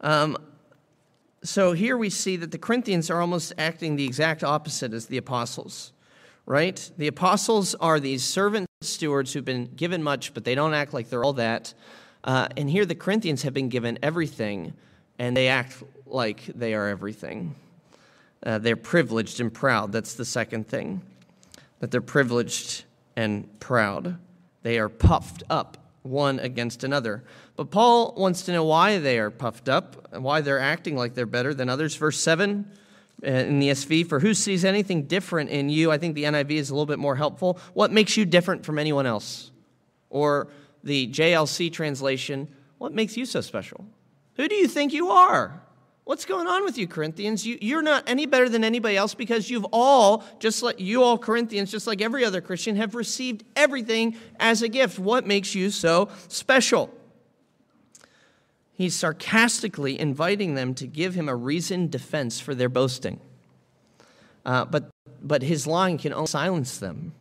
Um, 0.00 0.38
so 1.42 1.72
here 1.72 1.96
we 1.96 2.10
see 2.10 2.36
that 2.36 2.52
the 2.52 2.58
Corinthians 2.58 3.10
are 3.10 3.20
almost 3.20 3.52
acting 3.58 3.96
the 3.96 4.04
exact 4.04 4.44
opposite 4.44 4.92
as 4.92 5.06
the 5.06 5.16
apostles, 5.16 5.92
right? 6.46 6.90
The 6.96 7.08
apostles 7.08 7.74
are 7.74 7.98
these 7.98 8.24
servant 8.24 8.66
stewards 8.82 9.32
who've 9.32 9.44
been 9.44 9.66
given 9.74 10.02
much, 10.02 10.32
but 10.32 10.44
they 10.44 10.54
don't 10.54 10.74
act 10.74 10.94
like 10.94 11.10
they're 11.10 11.24
all 11.24 11.32
that. 11.34 11.74
Uh, 12.22 12.46
and 12.56 12.70
here 12.70 12.86
the 12.86 12.94
Corinthians 12.94 13.42
have 13.42 13.54
been 13.54 13.68
given 13.68 13.98
everything, 14.00 14.74
and 15.18 15.36
they 15.36 15.48
act 15.48 15.82
like 16.06 16.44
they 16.46 16.74
are 16.74 16.86
everything. 16.86 17.56
Uh, 18.44 18.58
they're 18.58 18.76
privileged 18.76 19.40
and 19.40 19.52
proud. 19.52 19.90
That's 19.90 20.14
the 20.14 20.24
second 20.24 20.68
thing. 20.68 21.02
That 21.80 21.90
they're 21.90 22.00
privileged 22.00 22.84
and 23.18 23.58
proud. 23.58 24.16
They 24.62 24.78
are 24.78 24.88
puffed 24.88 25.42
up 25.50 25.76
one 26.02 26.38
against 26.38 26.84
another. 26.84 27.24
But 27.56 27.72
Paul 27.72 28.14
wants 28.16 28.42
to 28.42 28.52
know 28.52 28.62
why 28.62 28.98
they 28.98 29.18
are 29.18 29.32
puffed 29.32 29.68
up 29.68 30.08
and 30.12 30.22
why 30.22 30.40
they're 30.40 30.60
acting 30.60 30.94
like 30.94 31.14
they're 31.14 31.26
better 31.26 31.52
than 31.52 31.68
others. 31.68 31.96
Verse 31.96 32.20
7 32.20 32.70
uh, 33.26 33.28
in 33.28 33.58
the 33.58 33.70
SV 33.70 34.08
For 34.08 34.20
who 34.20 34.34
sees 34.34 34.64
anything 34.64 35.02
different 35.02 35.50
in 35.50 35.68
you? 35.68 35.90
I 35.90 35.98
think 35.98 36.14
the 36.14 36.24
NIV 36.24 36.52
is 36.52 36.70
a 36.70 36.74
little 36.74 36.86
bit 36.86 37.00
more 37.00 37.16
helpful. 37.16 37.58
What 37.74 37.90
makes 37.90 38.16
you 38.16 38.24
different 38.24 38.64
from 38.64 38.78
anyone 38.78 39.04
else? 39.04 39.50
Or 40.10 40.46
the 40.84 41.08
JLC 41.08 41.72
translation 41.72 42.46
What 42.78 42.92
makes 42.92 43.16
you 43.16 43.26
so 43.26 43.40
special? 43.40 43.84
Who 44.36 44.46
do 44.46 44.54
you 44.54 44.68
think 44.68 44.92
you 44.92 45.10
are? 45.10 45.60
What's 46.08 46.24
going 46.24 46.46
on 46.46 46.64
with 46.64 46.78
you, 46.78 46.88
Corinthians? 46.88 47.46
You, 47.46 47.76
are 47.76 47.82
not 47.82 48.04
any 48.06 48.24
better 48.24 48.48
than 48.48 48.64
anybody 48.64 48.96
else 48.96 49.12
because 49.12 49.50
you've 49.50 49.66
all, 49.74 50.24
just 50.38 50.62
like 50.62 50.80
you 50.80 51.02
all 51.02 51.18
Corinthians, 51.18 51.70
just 51.70 51.86
like 51.86 52.00
every 52.00 52.24
other 52.24 52.40
Christian, 52.40 52.76
have 52.76 52.94
received 52.94 53.44
everything 53.54 54.16
as 54.40 54.62
a 54.62 54.70
gift. 54.70 54.98
What 54.98 55.26
makes 55.26 55.54
you 55.54 55.68
so 55.68 56.08
special? 56.28 56.88
He's 58.72 58.96
sarcastically 58.96 60.00
inviting 60.00 60.54
them 60.54 60.72
to 60.76 60.86
give 60.86 61.14
him 61.14 61.28
a 61.28 61.36
reasoned 61.36 61.90
defense 61.90 62.40
for 62.40 62.54
their 62.54 62.70
boasting. 62.70 63.20
Uh, 64.46 64.64
but, 64.64 64.88
but 65.22 65.42
his 65.42 65.66
line 65.66 65.98
can 65.98 66.14
only 66.14 66.26
silence 66.26 66.78
them. 66.78 67.12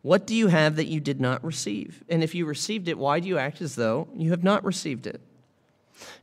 What 0.00 0.26
do 0.26 0.34
you 0.34 0.46
have 0.46 0.76
that 0.76 0.86
you 0.86 0.98
did 0.98 1.20
not 1.20 1.44
receive? 1.44 2.02
And 2.08 2.24
if 2.24 2.34
you 2.34 2.46
received 2.46 2.88
it, 2.88 2.96
why 2.96 3.20
do 3.20 3.28
you 3.28 3.36
act 3.36 3.60
as 3.60 3.74
though 3.74 4.08
you 4.16 4.30
have 4.30 4.42
not 4.42 4.64
received 4.64 5.06
it? 5.06 5.20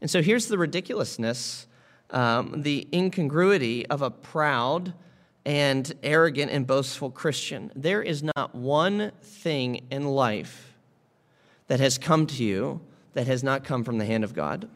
And 0.01 0.09
so 0.09 0.23
here's 0.23 0.47
the 0.47 0.57
ridiculousness 0.57 1.67
um, 2.11 2.61
the 2.61 2.87
incongruity 2.93 3.85
of 3.87 4.01
a 4.01 4.11
proud 4.11 4.93
and 5.45 5.91
arrogant 6.03 6.51
and 6.51 6.67
boastful 6.67 7.09
Christian. 7.09 7.71
There 7.75 8.01
is 8.01 8.23
not 8.23 8.53
one 8.53 9.11
thing 9.21 9.87
in 9.89 10.05
life 10.05 10.75
that 11.67 11.79
has 11.79 11.97
come 11.97 12.27
to 12.27 12.43
you 12.43 12.81
that 13.13 13.27
has 13.27 13.43
not 13.43 13.63
come 13.63 13.83
from 13.83 13.97
the 13.97 14.05
hand 14.05 14.23
of 14.23 14.33
God. 14.33 14.69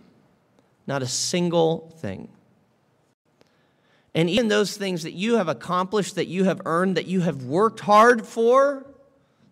Not 0.87 1.01
a 1.01 1.07
single 1.07 1.93
thing. 1.99 2.29
And 4.13 4.29
even 4.29 4.47
those 4.47 4.77
things 4.77 5.03
that 5.03 5.13
you 5.13 5.35
have 5.35 5.49
accomplished, 5.49 6.15
that 6.15 6.27
you 6.27 6.45
have 6.45 6.61
earned, 6.65 6.95
that 6.95 7.05
you 7.05 7.21
have 7.21 7.43
worked 7.43 7.81
hard 7.81 8.25
for, 8.25 8.85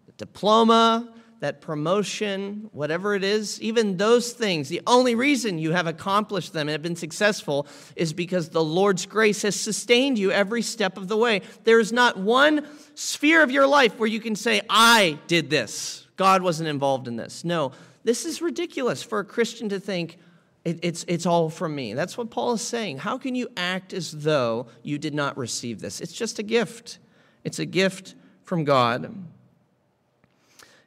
the 0.06 0.14
diploma, 0.14 1.14
that 1.44 1.60
promotion, 1.60 2.70
whatever 2.72 3.16
it 3.16 3.24
is, 3.24 3.62
even 3.62 3.98
those 3.98 4.32
things, 4.32 4.70
the 4.70 4.80
only 4.88 5.14
reason 5.14 5.60
you 5.60 5.74
have 5.74 5.88
accomplished 5.88 6.54
them 6.54 6.70
and 6.70 6.70
have 6.70 6.82
been 6.82 6.96
successful 6.96 7.68
is 7.98 8.14
because 8.14 8.48
the 8.48 8.64
Lord's 8.64 9.06
grace 9.06 9.42
has 9.42 9.54
sustained 9.54 10.18
you 10.18 10.32
every 10.32 10.62
step 10.62 10.96
of 10.96 11.10
the 11.10 11.18
way. 11.18 11.42
There 11.66 11.82
is 11.82 11.92
not 11.92 12.16
one 12.16 12.66
sphere 12.96 13.44
of 13.44 13.52
your 13.52 13.68
life 13.68 14.00
where 14.00 14.08
you 14.08 14.22
can 14.22 14.38
say, 14.38 14.62
I 14.70 15.20
did 15.28 15.50
this. 15.50 16.08
God 16.16 16.44
wasn't 16.44 16.70
involved 16.70 17.10
in 17.10 17.18
this. 17.18 17.44
No, 17.44 17.74
this 18.06 18.24
is 18.24 18.42
ridiculous 18.42 19.04
for 19.04 19.20
a 19.20 19.26
Christian 19.26 19.68
to 19.68 19.82
think, 19.82 20.20
it's, 20.64 21.04
it's 21.10 21.26
all 21.26 21.50
from 21.50 21.76
me. 21.76 21.94
That's 21.94 22.18
what 22.18 22.30
Paul 22.30 22.54
is 22.54 22.62
saying. 22.62 23.00
How 23.00 23.18
can 23.18 23.36
you 23.36 23.50
act 23.58 23.92
as 23.92 24.14
though 24.14 24.68
you 24.82 24.98
did 24.98 25.14
not 25.14 25.38
receive 25.38 25.82
this? 25.82 26.00
It's 26.00 26.14
just 26.14 26.40
a 26.40 26.44
gift. 26.44 27.00
It's 27.44 27.60
a 27.60 27.66
gift 27.66 28.16
from 28.44 28.64
God. 28.64 29.14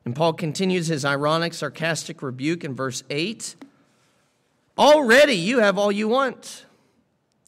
And 0.07 0.15
Paul 0.15 0.35
continues 0.35 0.87
his 0.87 1.05
ironic, 1.05 1.53
sarcastic 1.53 2.23
rebuke 2.23 2.63
in 2.63 2.77
verse 2.77 3.03
8. 3.11 3.57
Already 4.79 5.35
you 5.35 5.59
have 5.59 5.79
all 5.79 5.91
you 5.91 6.07
want. 6.07 6.65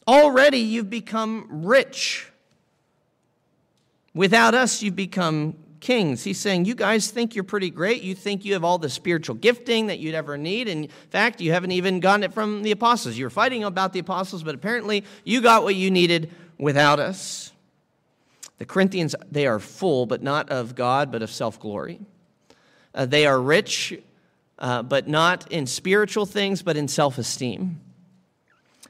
Already 0.05 0.57
you've 0.57 0.89
become 0.89 1.47
rich. 1.65 2.29
Without 4.13 4.55
us, 4.55 4.81
you've 4.81 4.97
become 4.97 5.55
kings. 5.79 6.25
He's 6.25 6.37
saying, 6.37 6.65
You 6.65 6.75
guys 6.75 7.09
think 7.09 7.33
you're 7.33 7.45
pretty 7.45 7.69
great. 7.69 8.01
You 8.01 8.13
think 8.13 8.43
you 8.43 8.51
have 8.53 8.65
all 8.65 8.77
the 8.77 8.89
spiritual 8.89 9.35
gifting 9.35 9.87
that 9.87 9.99
you'd 9.99 10.15
ever 10.15 10.37
need. 10.37 10.67
In 10.67 10.89
fact, 11.11 11.39
you 11.39 11.53
haven't 11.53 11.71
even 11.71 12.01
gotten 12.01 12.23
it 12.25 12.33
from 12.33 12.63
the 12.63 12.71
apostles. 12.71 13.17
You 13.17 13.25
were 13.25 13.29
fighting 13.29 13.63
about 13.63 13.93
the 13.93 13.99
apostles, 13.99 14.43
but 14.43 14.53
apparently 14.53 15.05
you 15.23 15.39
got 15.39 15.63
what 15.63 15.75
you 15.75 15.91
needed 15.91 16.29
without 16.57 16.99
us. 16.99 17.53
The 18.57 18.65
Corinthians, 18.65 19.15
they 19.31 19.47
are 19.47 19.59
full, 19.59 20.05
but 20.05 20.21
not 20.21 20.49
of 20.49 20.75
God, 20.75 21.09
but 21.09 21.21
of 21.21 21.31
self 21.31 21.57
glory. 21.57 22.01
Uh, 22.99 23.05
they 23.05 23.25
are 23.25 23.39
rich, 23.39 23.97
uh, 24.57 24.83
but 24.83 25.07
not 25.07 25.49
in 25.49 25.65
spiritual 25.65 26.25
things, 26.25 26.61
but 26.61 26.75
in 26.75 26.85
self 26.85 27.17
esteem. 27.17 27.79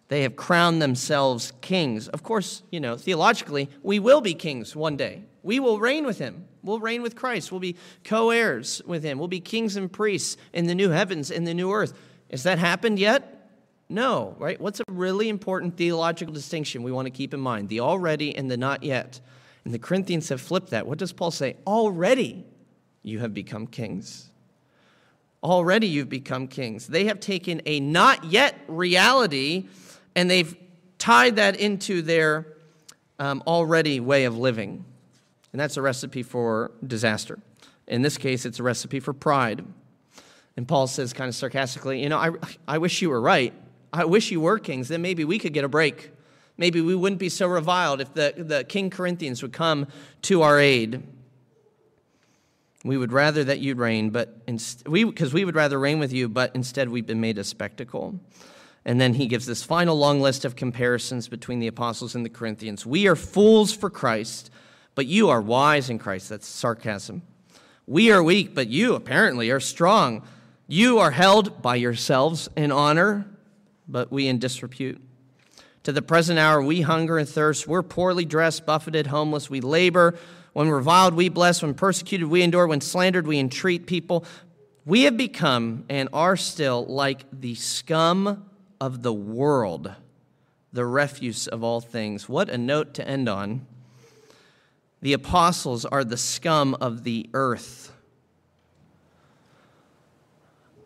They 0.08 0.24
have 0.24 0.36
crowned 0.36 0.82
themselves 0.82 1.54
kings. 1.62 2.08
Of 2.08 2.24
course, 2.24 2.64
you 2.72 2.80
know, 2.80 2.98
theologically, 2.98 3.70
we 3.84 4.00
will 4.00 4.20
be 4.20 4.34
kings 4.34 4.76
one 4.76 4.98
day. 4.98 5.22
We 5.44 5.60
will 5.60 5.80
reign 5.80 6.08
with 6.08 6.18
him. 6.18 6.48
We'll 6.64 6.80
reign 6.80 7.04
with 7.04 7.16
Christ. 7.16 7.52
We'll 7.52 7.60
be 7.60 7.76
co 8.04 8.32
heirs 8.32 8.82
with 8.84 9.04
him. 9.04 9.20
We'll 9.20 9.28
be 9.28 9.42
kings 9.42 9.76
and 9.76 9.92
priests 9.92 10.38
in 10.54 10.66
the 10.66 10.74
new 10.74 10.90
heavens, 10.90 11.30
in 11.30 11.44
the 11.44 11.54
new 11.54 11.72
earth. 11.72 11.94
Has 12.32 12.42
that 12.44 12.58
happened 12.58 12.98
yet? 12.98 13.52
No, 13.90 14.36
right? 14.40 14.60
What's 14.60 14.80
a 14.80 14.92
really 14.92 15.30
important 15.30 15.78
theological 15.78 16.34
distinction 16.34 16.82
we 16.82 16.92
want 16.92 17.06
to 17.06 17.12
keep 17.12 17.32
in 17.32 17.40
mind? 17.40 17.70
The 17.70 17.82
already 17.82 18.36
and 18.36 18.50
the 18.50 18.58
not 18.58 18.82
yet. 18.82 19.20
And 19.66 19.72
the 19.72 19.80
Corinthians 19.80 20.30
have 20.30 20.42
flipped 20.42 20.72
that. 20.72 20.88
What 20.88 20.98
does 20.98 21.14
Paul 21.14 21.30
say? 21.30 21.58
Already 21.68 22.44
you 23.04 23.20
have 23.20 23.34
become 23.34 23.68
kings. 23.68 24.30
Already 25.42 25.88
you've 25.88 26.10
become 26.10 26.48
kings. 26.48 26.88
They 26.88 27.06
have 27.06 27.20
taken 27.20 27.62
a 27.66 27.80
not 27.80 28.26
yet 28.26 28.56
reality 28.68 29.68
and 30.16 30.30
they've 30.30 30.56
tied 30.98 31.38
that 31.38 31.56
into 31.56 32.02
their 32.02 32.46
um, 33.20 33.42
already 33.48 34.00
way 34.00 34.26
of 34.26 34.38
living. 34.38 34.84
And 35.52 35.60
that's 35.60 35.78
a 35.78 35.82
recipe 35.82 36.24
for 36.24 36.72
disaster. 36.86 37.40
In 37.88 38.02
this 38.02 38.18
case, 38.18 38.46
it's 38.46 38.60
a 38.60 38.64
recipe 38.64 39.00
for 39.00 39.14
pride. 39.14 39.66
And 40.58 40.68
Paul 40.68 40.88
says, 40.88 41.14
kind 41.14 41.30
of 41.30 41.36
sarcastically, 41.36 42.04
You 42.04 42.10
know, 42.10 42.18
I, 42.18 42.32
I 42.68 42.78
wish 42.78 43.02
you 43.02 43.10
were 43.10 43.22
right. 43.22 43.54
I 43.92 44.06
wish 44.06 44.30
you 44.30 44.42
were 44.42 44.60
kings. 44.60 44.90
Then 44.90 45.02
maybe 45.02 45.24
we 45.26 45.40
could 45.40 45.54
get 45.54 45.64
a 45.64 45.70
break. 45.70 46.12
Maybe 46.58 46.82
we 46.82 46.94
wouldn't 46.94 47.20
be 47.20 47.30
so 47.30 47.48
reviled 47.48 48.02
if 48.02 48.14
the, 48.14 48.34
the 48.38 48.64
King 48.66 48.90
Corinthians 48.90 49.42
would 49.42 49.54
come 49.54 49.88
to 50.24 50.42
our 50.42 50.60
aid. 50.60 51.02
We 52.84 52.98
would 52.98 53.12
rather 53.12 53.44
that 53.44 53.60
you'd 53.60 53.78
reign, 53.78 54.10
but 54.10 54.38
inst- 54.48 54.88
we 54.88 55.04
because 55.04 55.34
we 55.34 55.44
would 55.44 55.56
rather 55.56 55.80
reign 55.80 56.00
with 56.00 56.14
you, 56.14 56.30
but 56.30 56.56
instead 56.56 56.90
we've 56.90 57.06
been 57.06 57.20
made 57.20 57.38
a 57.38 57.44
spectacle. 57.44 58.20
And 58.86 59.00
then 59.02 59.14
he 59.14 59.28
gives 59.28 59.46
this 59.46 59.64
final 59.64 59.98
long 59.98 60.22
list 60.22 60.46
of 60.46 60.56
comparisons 60.56 61.28
between 61.28 61.60
the 61.60 61.68
apostles 61.68 62.16
and 62.16 62.26
the 62.26 62.30
Corinthians. 62.30 62.86
We 62.86 63.08
are 63.08 63.16
fools 63.16 63.74
for 63.74 63.90
Christ, 63.90 64.50
but 64.96 65.06
you 65.06 65.30
are 65.30 65.42
wise 65.42 65.90
in 65.90 66.00
Christ. 66.00 66.30
That's 66.30 66.48
sarcasm. 66.48 67.22
We 67.86 68.12
are 68.12 68.24
weak, 68.24 68.56
but 68.56 68.68
you 68.68 68.96
apparently 68.96 69.52
are 69.52 69.60
strong. 69.60 70.24
You 70.68 71.00
are 71.00 71.12
held 71.12 71.62
by 71.62 71.76
yourselves 71.76 72.48
in 72.56 72.72
honor, 72.72 73.26
but 73.88 74.12
we 74.12 74.28
in 74.28 74.40
disrepute. 74.40 75.02
To 75.84 75.92
the 75.92 76.02
present 76.02 76.40
hour, 76.40 76.62
we 76.62 76.82
hunger 76.82 77.18
and 77.18 77.28
thirst. 77.28 77.68
We're 77.68 77.84
poorly 77.84 78.26
dressed, 78.26 78.66
buffeted, 78.66 79.08
homeless. 79.08 79.50
We 79.50 79.62
labor 79.62 80.18
when 80.54 80.70
reviled, 80.70 81.14
we 81.14 81.30
bless. 81.30 81.62
When 81.62 81.74
persecuted, 81.74 82.28
we 82.28 82.42
endure. 82.42 82.68
When 82.68 82.82
slandered, 82.82 83.28
we 83.28 83.40
entreat 83.40 83.86
people. 83.86 84.26
We 84.86 85.04
have 85.04 85.18
become 85.18 85.86
and 85.90 86.10
are 86.14 86.36
still 86.36 86.86
like 86.86 87.26
the 87.32 87.56
scum 87.56 88.50
of 88.82 89.04
the 89.04 89.14
world, 89.14 89.94
the 90.74 90.86
refuse 90.86 91.48
of 91.48 91.64
all 91.64 91.82
things. 91.82 92.28
What 92.28 92.50
a 92.50 92.58
note 92.58 92.94
to 92.96 93.08
end 93.08 93.30
on. 93.30 93.68
The 95.02 95.14
apostles 95.14 95.86
are 95.86 96.04
the 96.04 96.18
scum 96.18 96.76
of 96.82 97.04
the 97.04 97.30
earth. 97.34 97.94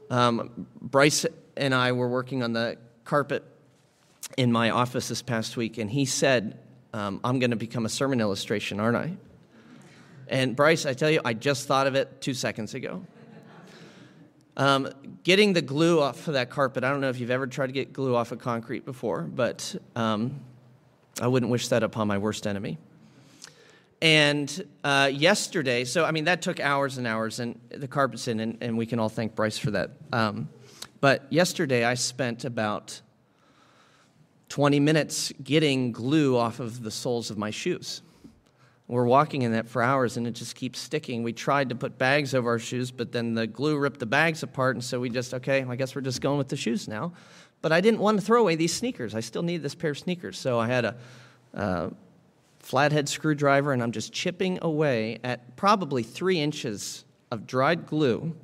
Um, 0.09 0.67
Bryce 0.81 1.25
and 1.57 1.73
I 1.73 1.93
were 1.93 2.07
working 2.07 2.43
on 2.43 2.53
the 2.53 2.77
carpet 3.03 3.43
in 4.37 4.51
my 4.51 4.69
office 4.69 5.07
this 5.07 5.21
past 5.21 5.57
week, 5.57 5.77
and 5.77 5.89
he 5.89 6.05
said, 6.05 6.59
um, 6.93 7.19
I'm 7.23 7.39
going 7.39 7.51
to 7.51 7.57
become 7.57 7.85
a 7.85 7.89
sermon 7.89 8.21
illustration, 8.21 8.79
aren't 8.79 8.97
I? 8.97 9.13
And 10.27 10.55
Bryce, 10.55 10.85
I 10.85 10.93
tell 10.93 11.09
you, 11.09 11.21
I 11.23 11.33
just 11.33 11.67
thought 11.67 11.87
of 11.87 11.95
it 11.95 12.21
two 12.21 12.33
seconds 12.33 12.73
ago. 12.73 13.05
Um, 14.55 14.89
getting 15.23 15.53
the 15.53 15.61
glue 15.61 15.99
off 15.99 16.27
of 16.27 16.35
that 16.35 16.49
carpet, 16.49 16.83
I 16.83 16.91
don't 16.91 17.01
know 17.01 17.09
if 17.09 17.19
you've 17.19 17.31
ever 17.31 17.47
tried 17.47 17.67
to 17.67 17.73
get 17.73 17.91
glue 17.91 18.15
off 18.15 18.31
of 18.31 18.39
concrete 18.39 18.85
before, 18.85 19.21
but 19.21 19.75
um, 19.95 20.39
I 21.19 21.27
wouldn't 21.27 21.51
wish 21.51 21.69
that 21.69 21.81
upon 21.81 22.07
my 22.07 22.19
worst 22.19 22.45
enemy. 22.45 22.77
And 24.01 24.67
uh, 24.83 25.09
yesterday, 25.11 25.85
so 25.85 26.05
I 26.05 26.11
mean, 26.11 26.25
that 26.25 26.41
took 26.41 26.59
hours 26.59 26.97
and 26.97 27.07
hours, 27.07 27.39
and 27.39 27.59
the 27.69 27.87
carpet's 27.87 28.27
in, 28.27 28.39
and, 28.41 28.57
and 28.61 28.77
we 28.77 28.85
can 28.85 28.99
all 28.99 29.09
thank 29.09 29.33
Bryce 29.33 29.57
for 29.57 29.71
that. 29.71 29.91
Um, 30.11 30.49
but 30.99 31.25
yesterday, 31.31 31.83
I 31.83 31.95
spent 31.95 32.45
about 32.45 33.01
20 34.49 34.79
minutes 34.79 35.33
getting 35.43 35.91
glue 35.91 36.37
off 36.37 36.59
of 36.59 36.83
the 36.83 36.91
soles 36.91 37.31
of 37.31 37.37
my 37.37 37.49
shoes. 37.49 38.01
We're 38.87 39.05
walking 39.05 39.43
in 39.43 39.53
that 39.53 39.69
for 39.69 39.81
hours 39.81 40.17
and 40.17 40.27
it 40.27 40.31
just 40.31 40.55
keeps 40.55 40.79
sticking. 40.79 41.23
We 41.23 41.33
tried 41.33 41.69
to 41.69 41.75
put 41.75 41.97
bags 41.97 42.35
over 42.35 42.49
our 42.49 42.59
shoes, 42.59 42.91
but 42.91 43.11
then 43.11 43.33
the 43.33 43.47
glue 43.47 43.77
ripped 43.77 43.99
the 43.99 44.05
bags 44.05 44.43
apart, 44.43 44.75
and 44.75 44.83
so 44.83 44.99
we 44.99 45.09
just, 45.09 45.33
okay, 45.33 45.63
I 45.63 45.75
guess 45.75 45.95
we're 45.95 46.01
just 46.01 46.21
going 46.21 46.37
with 46.37 46.49
the 46.49 46.57
shoes 46.57 46.87
now. 46.87 47.13
But 47.61 47.71
I 47.71 47.79
didn't 47.79 48.01
want 48.01 48.19
to 48.19 48.25
throw 48.25 48.41
away 48.41 48.55
these 48.55 48.73
sneakers. 48.73 49.15
I 49.15 49.21
still 49.21 49.41
need 49.41 49.63
this 49.63 49.73
pair 49.73 49.91
of 49.91 49.99
sneakers. 49.99 50.37
So 50.37 50.59
I 50.59 50.67
had 50.67 50.95
a 51.53 51.91
flathead 52.59 53.07
screwdriver 53.07 53.71
and 53.73 53.81
I'm 53.81 53.91
just 53.91 54.11
chipping 54.11 54.59
away 54.61 55.19
at 55.23 55.55
probably 55.55 56.03
three 56.03 56.39
inches 56.39 57.05
of 57.31 57.47
dried 57.47 57.87
glue, 57.87 58.35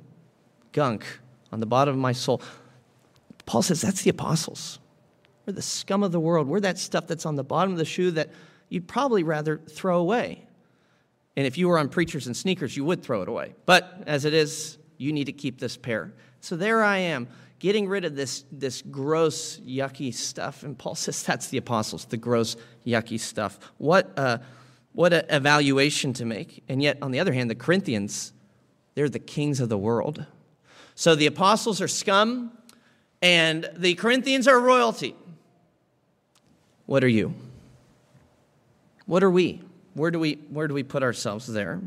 gunk, 0.72 1.04
on 1.52 1.60
the 1.60 1.66
bottom 1.66 1.94
of 1.94 2.00
my 2.00 2.12
sole. 2.12 2.40
Paul 3.44 3.62
says 3.62 3.80
that's 3.80 4.02
the 4.02 4.10
apostles. 4.10 4.78
We're 5.44 5.52
the 5.52 5.62
scum 5.62 6.02
of 6.02 6.12
the 6.12 6.20
world. 6.20 6.48
We're 6.48 6.60
that 6.60 6.78
stuff 6.78 7.06
that's 7.06 7.26
on 7.26 7.36
the 7.36 7.44
bottom 7.44 7.72
of 7.72 7.78
the 7.78 7.84
shoe 7.84 8.10
that 8.12 8.30
you'd 8.70 8.88
probably 8.88 9.22
rather 9.22 9.58
throw 9.58 9.98
away. 9.98 10.46
And 11.36 11.46
if 11.46 11.58
you 11.58 11.68
were 11.68 11.78
on 11.78 11.88
preachers 11.88 12.26
and 12.26 12.36
sneakers, 12.36 12.76
you 12.76 12.84
would 12.84 13.02
throw 13.02 13.20
it 13.22 13.28
away. 13.28 13.54
But 13.66 14.02
as 14.06 14.24
it 14.24 14.32
is, 14.32 14.78
you 14.96 15.12
need 15.12 15.24
to 15.24 15.32
keep 15.32 15.60
this 15.60 15.76
pair. 15.76 16.12
So 16.40 16.56
there 16.56 16.82
I 16.82 16.98
am, 16.98 17.28
getting 17.58 17.88
rid 17.88 18.04
of 18.04 18.16
this, 18.16 18.44
this 18.50 18.82
gross, 18.82 19.58
yucky 19.60 20.12
stuff. 20.14 20.62
And 20.62 20.78
Paul 20.78 20.94
says 20.96 21.22
that's 21.22 21.48
the 21.48 21.58
apostles, 21.58 22.06
the 22.06 22.16
gross, 22.16 22.56
yucky 22.86 23.20
stuff. 23.20 23.58
What, 23.78 24.10
uh, 24.16 24.38
what 24.92 25.12
an 25.12 25.24
evaluation 25.28 26.12
to 26.14 26.24
make. 26.24 26.62
And 26.68 26.82
yet, 26.82 26.98
on 27.02 27.10
the 27.10 27.20
other 27.20 27.32
hand, 27.32 27.50
the 27.50 27.54
Corinthians, 27.54 28.32
they're 28.94 29.08
the 29.08 29.18
kings 29.18 29.60
of 29.60 29.68
the 29.68 29.78
world. 29.78 30.26
So 30.94 31.14
the 31.14 31.26
apostles 31.26 31.80
are 31.80 31.88
scum, 31.88 32.52
and 33.22 33.68
the 33.76 33.94
Corinthians 33.94 34.48
are 34.48 34.58
royalty. 34.58 35.14
What 36.86 37.04
are 37.04 37.08
you? 37.08 37.34
What 39.10 39.24
are 39.24 39.30
we? 39.30 39.60
Where 39.94 40.12
do 40.12 40.20
we, 40.20 40.34
where 40.50 40.68
do 40.68 40.74
we 40.74 40.84
put 40.84 41.02
ourselves 41.02 41.48
there? 41.48 41.80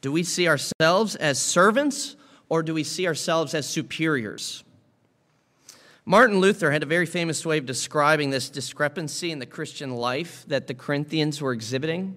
Do 0.00 0.10
we 0.10 0.22
see 0.22 0.48
ourselves 0.48 1.14
as 1.14 1.38
servants 1.38 2.16
or 2.48 2.62
do 2.62 2.72
we 2.72 2.82
see 2.82 3.06
ourselves 3.06 3.52
as 3.52 3.68
superiors? 3.68 4.64
Martin 6.06 6.40
Luther 6.40 6.70
had 6.70 6.82
a 6.82 6.86
very 6.86 7.04
famous 7.04 7.44
way 7.44 7.58
of 7.58 7.66
describing 7.66 8.30
this 8.30 8.48
discrepancy 8.48 9.30
in 9.30 9.38
the 9.38 9.44
Christian 9.44 9.96
life 9.96 10.46
that 10.48 10.66
the 10.66 10.72
Corinthians 10.72 11.42
were 11.42 11.52
exhibiting. 11.52 12.16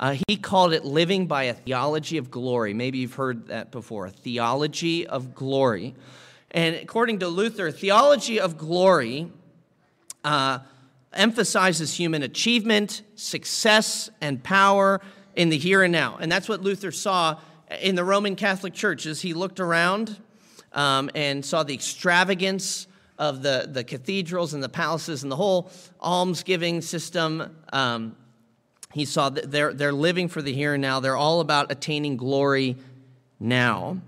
Uh, 0.00 0.16
he 0.26 0.38
called 0.38 0.72
it 0.72 0.86
living 0.86 1.26
by 1.26 1.42
a 1.42 1.52
theology 1.52 2.16
of 2.16 2.30
glory. 2.30 2.72
Maybe 2.72 3.00
you've 3.00 3.16
heard 3.16 3.48
that 3.48 3.70
before, 3.70 4.06
a 4.06 4.10
theology 4.10 5.06
of 5.06 5.34
glory. 5.34 5.94
And 6.52 6.74
according 6.76 7.18
to 7.18 7.28
Luther, 7.28 7.70
theology 7.70 8.40
of 8.40 8.56
glory 8.56 9.30
uh, 10.24 10.60
emphasizes 11.14 11.94
human 11.94 12.22
achievement, 12.22 13.02
success, 13.14 14.10
and 14.20 14.42
power 14.42 15.00
in 15.36 15.48
the 15.48 15.58
here 15.58 15.82
and 15.82 15.92
now. 15.92 16.18
And 16.20 16.30
that's 16.30 16.48
what 16.48 16.62
Luther 16.62 16.92
saw 16.92 17.38
in 17.80 17.94
the 17.94 18.04
Roman 18.04 18.36
Catholic 18.36 18.74
Church 18.74 19.06
as 19.06 19.22
he 19.22 19.34
looked 19.34 19.60
around 19.60 20.18
um, 20.72 21.10
and 21.14 21.44
saw 21.44 21.62
the 21.62 21.74
extravagance 21.74 22.86
of 23.18 23.42
the, 23.42 23.68
the 23.70 23.84
cathedrals 23.84 24.54
and 24.54 24.62
the 24.62 24.68
palaces 24.68 25.22
and 25.22 25.30
the 25.30 25.36
whole 25.36 25.70
almsgiving 26.00 26.80
system. 26.80 27.56
Um, 27.72 28.16
he 28.92 29.04
saw 29.04 29.30
that 29.30 29.50
they're, 29.50 29.72
they're 29.72 29.92
living 29.92 30.28
for 30.28 30.42
the 30.42 30.52
here 30.52 30.74
and 30.74 30.82
now. 30.82 31.00
They're 31.00 31.16
all 31.16 31.40
about 31.40 31.72
attaining 31.72 32.16
glory 32.16 32.76
now. 33.40 33.98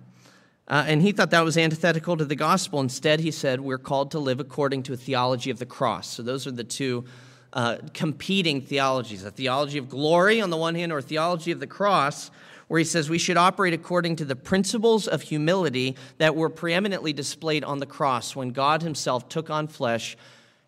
Uh, 0.67 0.85
and 0.87 1.03
he 1.03 1.13
thought 1.13 1.31
that 1.31 1.45
was 1.45 1.59
antithetical 1.59 2.17
to 2.17 2.25
the 2.25 2.37
gospel. 2.37 2.81
Instead, 2.81 3.21
he 3.21 3.31
said, 3.31 3.61
We're 3.61 3.79
called 3.79 4.11
to 4.13 4.19
live 4.19 4.41
according 4.41 4.85
to 4.85 4.95
a 4.95 4.97
theology 4.97 5.51
of 5.51 5.59
the 5.59 5.67
cross. 5.67 6.09
So 6.09 6.23
those 6.23 6.47
are 6.47 6.53
the 6.53 6.65
two 6.65 7.05
uh, 7.53 7.79
competing 7.93 8.61
theologies 8.61 9.25
a 9.25 9.31
theology 9.31 9.79
of 9.79 9.89
glory 9.89 10.41
on 10.41 10.51
the 10.51 10.57
one 10.57 10.75
hand, 10.75 10.91
or 10.91 10.99
a 10.99 11.03
theology 11.03 11.53
of 11.53 11.61
the 11.61 11.67
cross, 11.67 12.31
where 12.69 12.79
he 12.79 12.85
says 12.85 13.11
we 13.11 13.19
should 13.19 13.37
operate 13.37 13.75
according 13.75 14.17
to 14.17 14.25
the 14.25 14.35
principles 14.35 15.07
of 15.07 15.23
humility 15.23 15.97
that 16.19 16.35
were 16.35 16.49
preeminently 16.49 17.13
displayed 17.13 17.63
on 17.63 17.79
the 17.79 17.87
cross 17.87 18.35
when 18.35 18.51
God 18.51 18.83
himself 18.83 19.29
took 19.29 19.51
on 19.51 19.69
flesh 19.69 20.17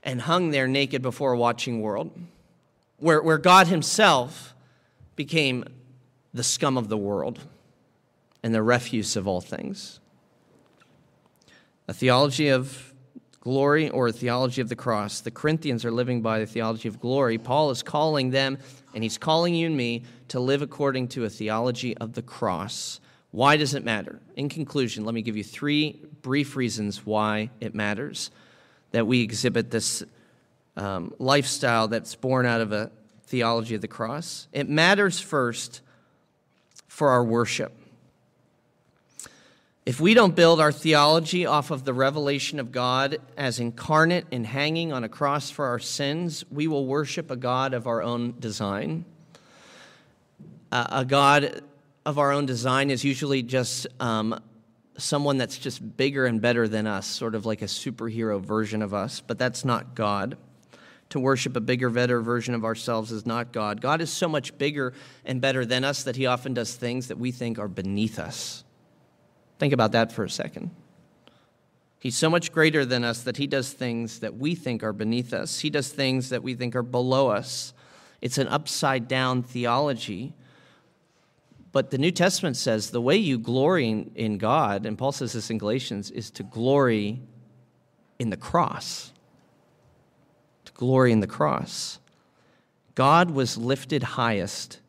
and 0.03 0.21
hung 0.21 0.51
there 0.51 0.69
naked 0.69 1.03
before 1.03 1.33
a 1.33 1.39
watching 1.39 1.81
world, 1.81 2.13
where, 2.99 3.23
where 3.23 3.39
God 3.39 3.67
himself 3.67 4.55
became 5.17 5.65
the 6.35 6.45
scum 6.45 6.77
of 6.77 6.89
the 6.89 6.99
world 6.99 7.41
and 8.47 8.55
the 8.55 8.63
refuse 8.63 9.17
of 9.17 9.27
all 9.27 9.41
things. 9.41 9.99
A 11.89 11.93
theology 11.93 12.51
of 12.51 12.95
glory 13.41 13.91
or 13.91 14.07
a 14.07 14.13
theology 14.13 14.61
of 14.61 14.69
the 14.69 14.77
cross. 14.77 15.21
The 15.21 15.33
Corinthians 15.33 15.85
are 15.85 15.91
living 15.91 16.23
by 16.23 16.39
the 16.39 16.47
theology 16.47 16.87
of 16.87 17.01
glory. 17.01 17.39
Paul 17.39 17.73
is 17.73 17.83
calling 17.83 18.31
them, 18.31 18.59
and 18.95 19.03
he's 19.03 19.19
calling 19.19 19.53
you 19.53 19.67
and 19.67 19.77
me, 19.77 20.05
to 20.29 20.39
live 20.39 20.63
according 20.63 21.09
to 21.09 21.25
a 21.25 21.29
theology 21.29 21.97
of 21.97 22.13
the 22.13 22.23
cross. 22.23 23.01
Why 23.33 23.57
does 23.57 23.75
it 23.75 23.85
matter? 23.85 24.21
In 24.37 24.49
conclusion, 24.49 25.05
let 25.05 25.17
me 25.17 25.23
give 25.23 25.37
you 25.37 25.43
three 25.43 26.01
brief 26.23 26.55
reasons 26.55 27.05
why 27.05 27.51
it 27.61 27.75
matters 27.75 28.31
that 28.93 29.09
we 29.09 29.23
exhibit 29.23 29.73
this 29.73 30.05
um, 30.77 31.13
lifestyle 31.19 31.89
that's 31.89 32.15
born 32.15 32.47
out 32.47 32.61
of 32.61 32.71
a 32.71 32.93
theology 33.25 33.75
of 33.75 33.81
the 33.81 33.89
cross. 33.89 34.47
It 34.53 34.69
matters 34.69 35.19
first 35.19 35.81
for 36.87 37.09
our 37.09 37.25
worship. 37.25 37.77
If 39.87 40.01
we 40.01 40.15
don't 40.15 40.35
build 40.35 40.59
our 40.59 40.73
theology 40.73 41.47
off 41.47 41.71
of 41.71 41.85
the 41.85 41.95
revelation 41.95 42.59
of 42.59 42.73
God 42.73 43.19
as 43.37 43.61
incarnate 43.61 44.27
and 44.33 44.45
hanging 44.45 44.93
on 44.93 45.05
a 45.05 45.09
cross 45.09 45.49
for 45.49 45.67
our 45.67 45.79
sins, 45.79 46.45
we 46.51 46.67
will 46.67 46.87
worship 46.87 47.31
a 47.31 47.37
God 47.37 47.73
of 47.73 47.87
our 47.87 48.03
own 48.03 48.35
design. 48.41 49.05
Uh, 50.73 50.87
a 50.91 51.05
God 51.05 51.63
of 52.05 52.19
our 52.19 52.33
own 52.33 52.47
design 52.47 52.91
is 52.91 53.05
usually 53.05 53.45
just 53.45 53.87
um, 54.01 54.43
someone 54.99 55.39
that's 55.39 55.57
just 55.57 55.97
bigger 55.97 56.27
and 56.27 56.41
better 56.43 56.67
than 56.67 56.89
us, 56.89 57.07
sort 57.07 57.37
of 57.37 57.47
like 57.47 57.63
a 57.63 57.67
superhero 57.67 58.41
version 58.41 58.83
of 58.83 58.93
us, 58.93 59.21
but 59.21 59.39
that's 59.39 59.65
not 59.65 59.95
God. 59.95 60.37
To 61.11 61.21
worship 61.21 61.55
a 61.55 61.61
bigger, 61.61 61.91
better 61.91 62.21
version 62.21 62.57
of 62.57 62.65
ourselves 62.65 63.13
is 63.13 63.25
not 63.25 63.53
God. 63.53 63.81
God 63.81 64.01
is 64.01 64.11
so 64.11 64.29
much 64.29 64.59
bigger 64.59 64.95
and 65.25 65.41
better 65.41 65.65
than 65.65 65.85
us 65.85 66.03
that 66.03 66.17
he 66.17 66.27
often 66.27 66.55
does 66.55 66.75
things 66.75 67.07
that 67.07 67.19
we 67.19 67.31
think 67.31 67.61
are 67.61 67.69
beneath 67.69 68.19
us. 68.19 68.65
Think 69.59 69.73
about 69.73 69.93
that 69.93 70.13
for 70.13 70.25
a 70.25 70.31
second. 70.31 70.71
He's 71.99 72.17
so 72.17 72.31
much 72.31 72.53
greater 72.53 72.85
than 72.85 73.05
us 73.05 73.23
that 73.23 73.39
he 73.39 73.47
does 73.47 73.73
things 73.73 74.21
that 74.21 74.37
we 74.37 74.55
think 74.55 74.83
are 74.83 74.93
beneath 74.93 75.33
us. 75.33 75.61
He 75.61 75.71
does 75.71 75.89
things 75.89 76.29
that 76.29 76.43
we 76.43 76.55
think 76.55 76.77
are 76.77 76.83
below 76.83 77.29
us. 77.29 77.73
It's 78.21 78.39
an 78.39 78.49
upside 78.49 79.09
down 79.09 79.43
theology. 79.43 80.35
But 81.73 81.91
the 81.91 81.99
New 81.99 82.11
Testament 82.11 82.57
says 82.57 82.91
the 82.91 83.01
way 83.01 83.17
you 83.17 83.39
glory 83.39 84.07
in, 84.15 84.39
God, 84.39 84.87
and 84.87 84.97
Paul 84.97 85.13
says 85.13 85.33
this 85.33 85.51
in 85.51 85.59
Galatians, 85.59 86.11
is 86.11 86.31
to 86.33 86.43
glory 86.43 87.21
in 88.19 88.31
the 88.31 88.37
cross. 88.37 89.13
To 90.67 90.73
glory 90.73 91.13
in 91.13 91.21
the 91.21 91.27
cross. 91.27 91.99
God 92.95 93.31
was 93.31 93.59
lifted 93.59 94.03
highest 94.03 94.81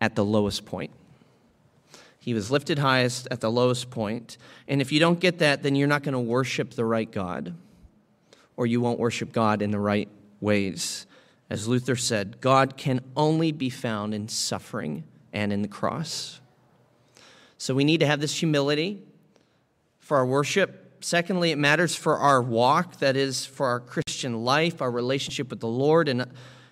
at 0.00 0.14
the 0.14 0.24
lowest 0.24 0.64
point. 0.64 0.92
He 2.28 2.34
was 2.34 2.50
lifted 2.50 2.78
highest 2.78 3.26
at 3.30 3.40
the 3.40 3.50
lowest 3.50 3.88
point. 3.88 4.36
And 4.68 4.82
if 4.82 4.92
you 4.92 5.00
don't 5.00 5.18
get 5.18 5.38
that, 5.38 5.62
then 5.62 5.74
you're 5.74 5.88
not 5.88 6.02
going 6.02 6.12
to 6.12 6.18
worship 6.18 6.72
the 6.72 6.84
right 6.84 7.10
God, 7.10 7.54
or 8.54 8.66
you 8.66 8.82
won't 8.82 8.98
worship 8.98 9.32
God 9.32 9.62
in 9.62 9.70
the 9.70 9.78
right 9.78 10.10
ways. 10.38 11.06
As 11.48 11.66
Luther 11.66 11.96
said, 11.96 12.42
God 12.42 12.76
can 12.76 13.00
only 13.16 13.50
be 13.50 13.70
found 13.70 14.12
in 14.12 14.28
suffering 14.28 15.04
and 15.32 15.54
in 15.54 15.62
the 15.62 15.68
cross. 15.68 16.42
So 17.56 17.74
we 17.74 17.82
need 17.82 18.00
to 18.00 18.06
have 18.06 18.20
this 18.20 18.38
humility 18.38 19.02
for 19.98 20.18
our 20.18 20.26
worship. 20.26 20.98
Secondly, 21.00 21.50
it 21.50 21.56
matters 21.56 21.94
for 21.96 22.18
our 22.18 22.42
walk, 22.42 22.98
that 22.98 23.16
is, 23.16 23.46
for 23.46 23.68
our 23.68 23.80
Christian 23.80 24.44
life, 24.44 24.82
our 24.82 24.90
relationship 24.90 25.48
with 25.48 25.60
the 25.60 25.66
Lord, 25.66 26.10
and 26.10 26.26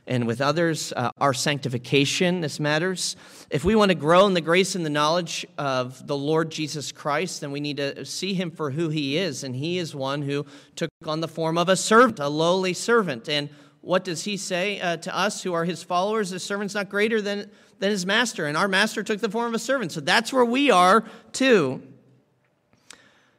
and 0.06 0.26
with 0.26 0.40
others. 0.40 0.92
Uh, 0.94 1.10
our 1.18 1.34
sanctification, 1.34 2.40
this 2.40 2.60
matters. 2.60 3.16
If 3.50 3.64
we 3.64 3.74
want 3.74 3.90
to 3.90 3.94
grow 3.94 4.26
in 4.26 4.34
the 4.34 4.40
grace 4.40 4.74
and 4.74 4.84
the 4.84 4.90
knowledge 4.90 5.46
of 5.58 6.06
the 6.06 6.16
Lord 6.16 6.50
Jesus 6.50 6.92
Christ, 6.92 7.40
then 7.40 7.52
we 7.52 7.60
need 7.60 7.78
to 7.78 8.04
see 8.04 8.34
him 8.34 8.50
for 8.50 8.70
who 8.70 8.88
he 8.88 9.18
is. 9.18 9.44
And 9.44 9.56
he 9.56 9.78
is 9.78 9.94
one 9.94 10.22
who 10.22 10.46
took 10.76 10.90
on 11.06 11.20
the 11.20 11.28
form 11.28 11.58
of 11.58 11.68
a 11.68 11.76
servant, 11.76 12.18
a 12.18 12.28
lowly 12.28 12.72
servant. 12.72 13.28
And 13.28 13.48
what 13.80 14.04
does 14.04 14.24
he 14.24 14.36
say 14.36 14.80
uh, 14.80 14.96
to 14.98 15.16
us 15.16 15.42
who 15.42 15.52
are 15.52 15.64
his 15.64 15.82
followers? 15.82 16.30
The 16.30 16.40
servant's 16.40 16.74
not 16.74 16.88
greater 16.88 17.20
than, 17.22 17.50
than 17.78 17.90
his 17.90 18.06
master. 18.06 18.46
And 18.46 18.56
our 18.56 18.68
master 18.68 19.02
took 19.02 19.20
the 19.20 19.30
form 19.30 19.48
of 19.48 19.54
a 19.54 19.58
servant. 19.58 19.92
So 19.92 20.00
that's 20.00 20.32
where 20.32 20.44
we 20.44 20.70
are 20.70 21.04
too. 21.32 21.82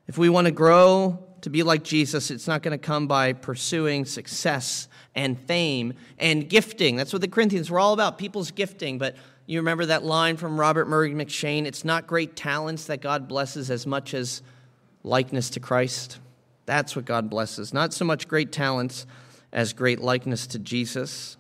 If 0.08 0.18
we 0.18 0.30
want 0.30 0.46
to 0.46 0.52
grow 0.52 1.24
to 1.42 1.50
be 1.50 1.64
like 1.64 1.84
Jesus, 1.84 2.32
it's 2.32 2.48
not 2.48 2.64
going 2.64 2.72
to 2.72 2.78
come 2.78 3.08
by 3.08 3.34
pursuing 3.34 4.06
success 4.06 4.88
and 5.18 5.38
fame 5.42 5.96
and 6.20 6.48
gifting. 6.48 6.96
That's 6.96 7.12
what 7.12 7.22
the 7.22 7.28
Corinthians 7.28 7.70
were 7.70 7.80
all 7.80 7.92
about, 7.92 8.18
people's 8.18 8.52
gifting. 8.52 9.00
But 9.00 9.18
you 9.48 9.60
remember 9.60 9.88
that 9.88 10.04
line 10.06 10.38
from 10.38 10.60
Robert 10.60 10.88
Murray 10.88 11.14
M'Cheyne 11.14 11.66
it's 11.66 11.84
not 11.84 12.08
great 12.08 12.36
talents 12.38 12.86
that 12.86 13.02
God 13.02 13.28
blesses 13.28 13.70
as 13.70 13.86
much 13.86 14.14
as 14.14 14.44
likeness 15.04 15.50
to 15.52 15.60
Christ. 15.60 16.20
That's 16.68 16.96
what 16.96 17.06
God 17.06 17.30
blesses. 17.30 17.74
Not 17.74 17.94
so 17.94 18.06
much 18.06 18.28
great 18.28 18.52
talents 18.52 19.06
as 19.52 19.74
great 19.74 20.00
likeness 20.00 20.46
to 20.48 20.60
Jesus. 20.60 21.38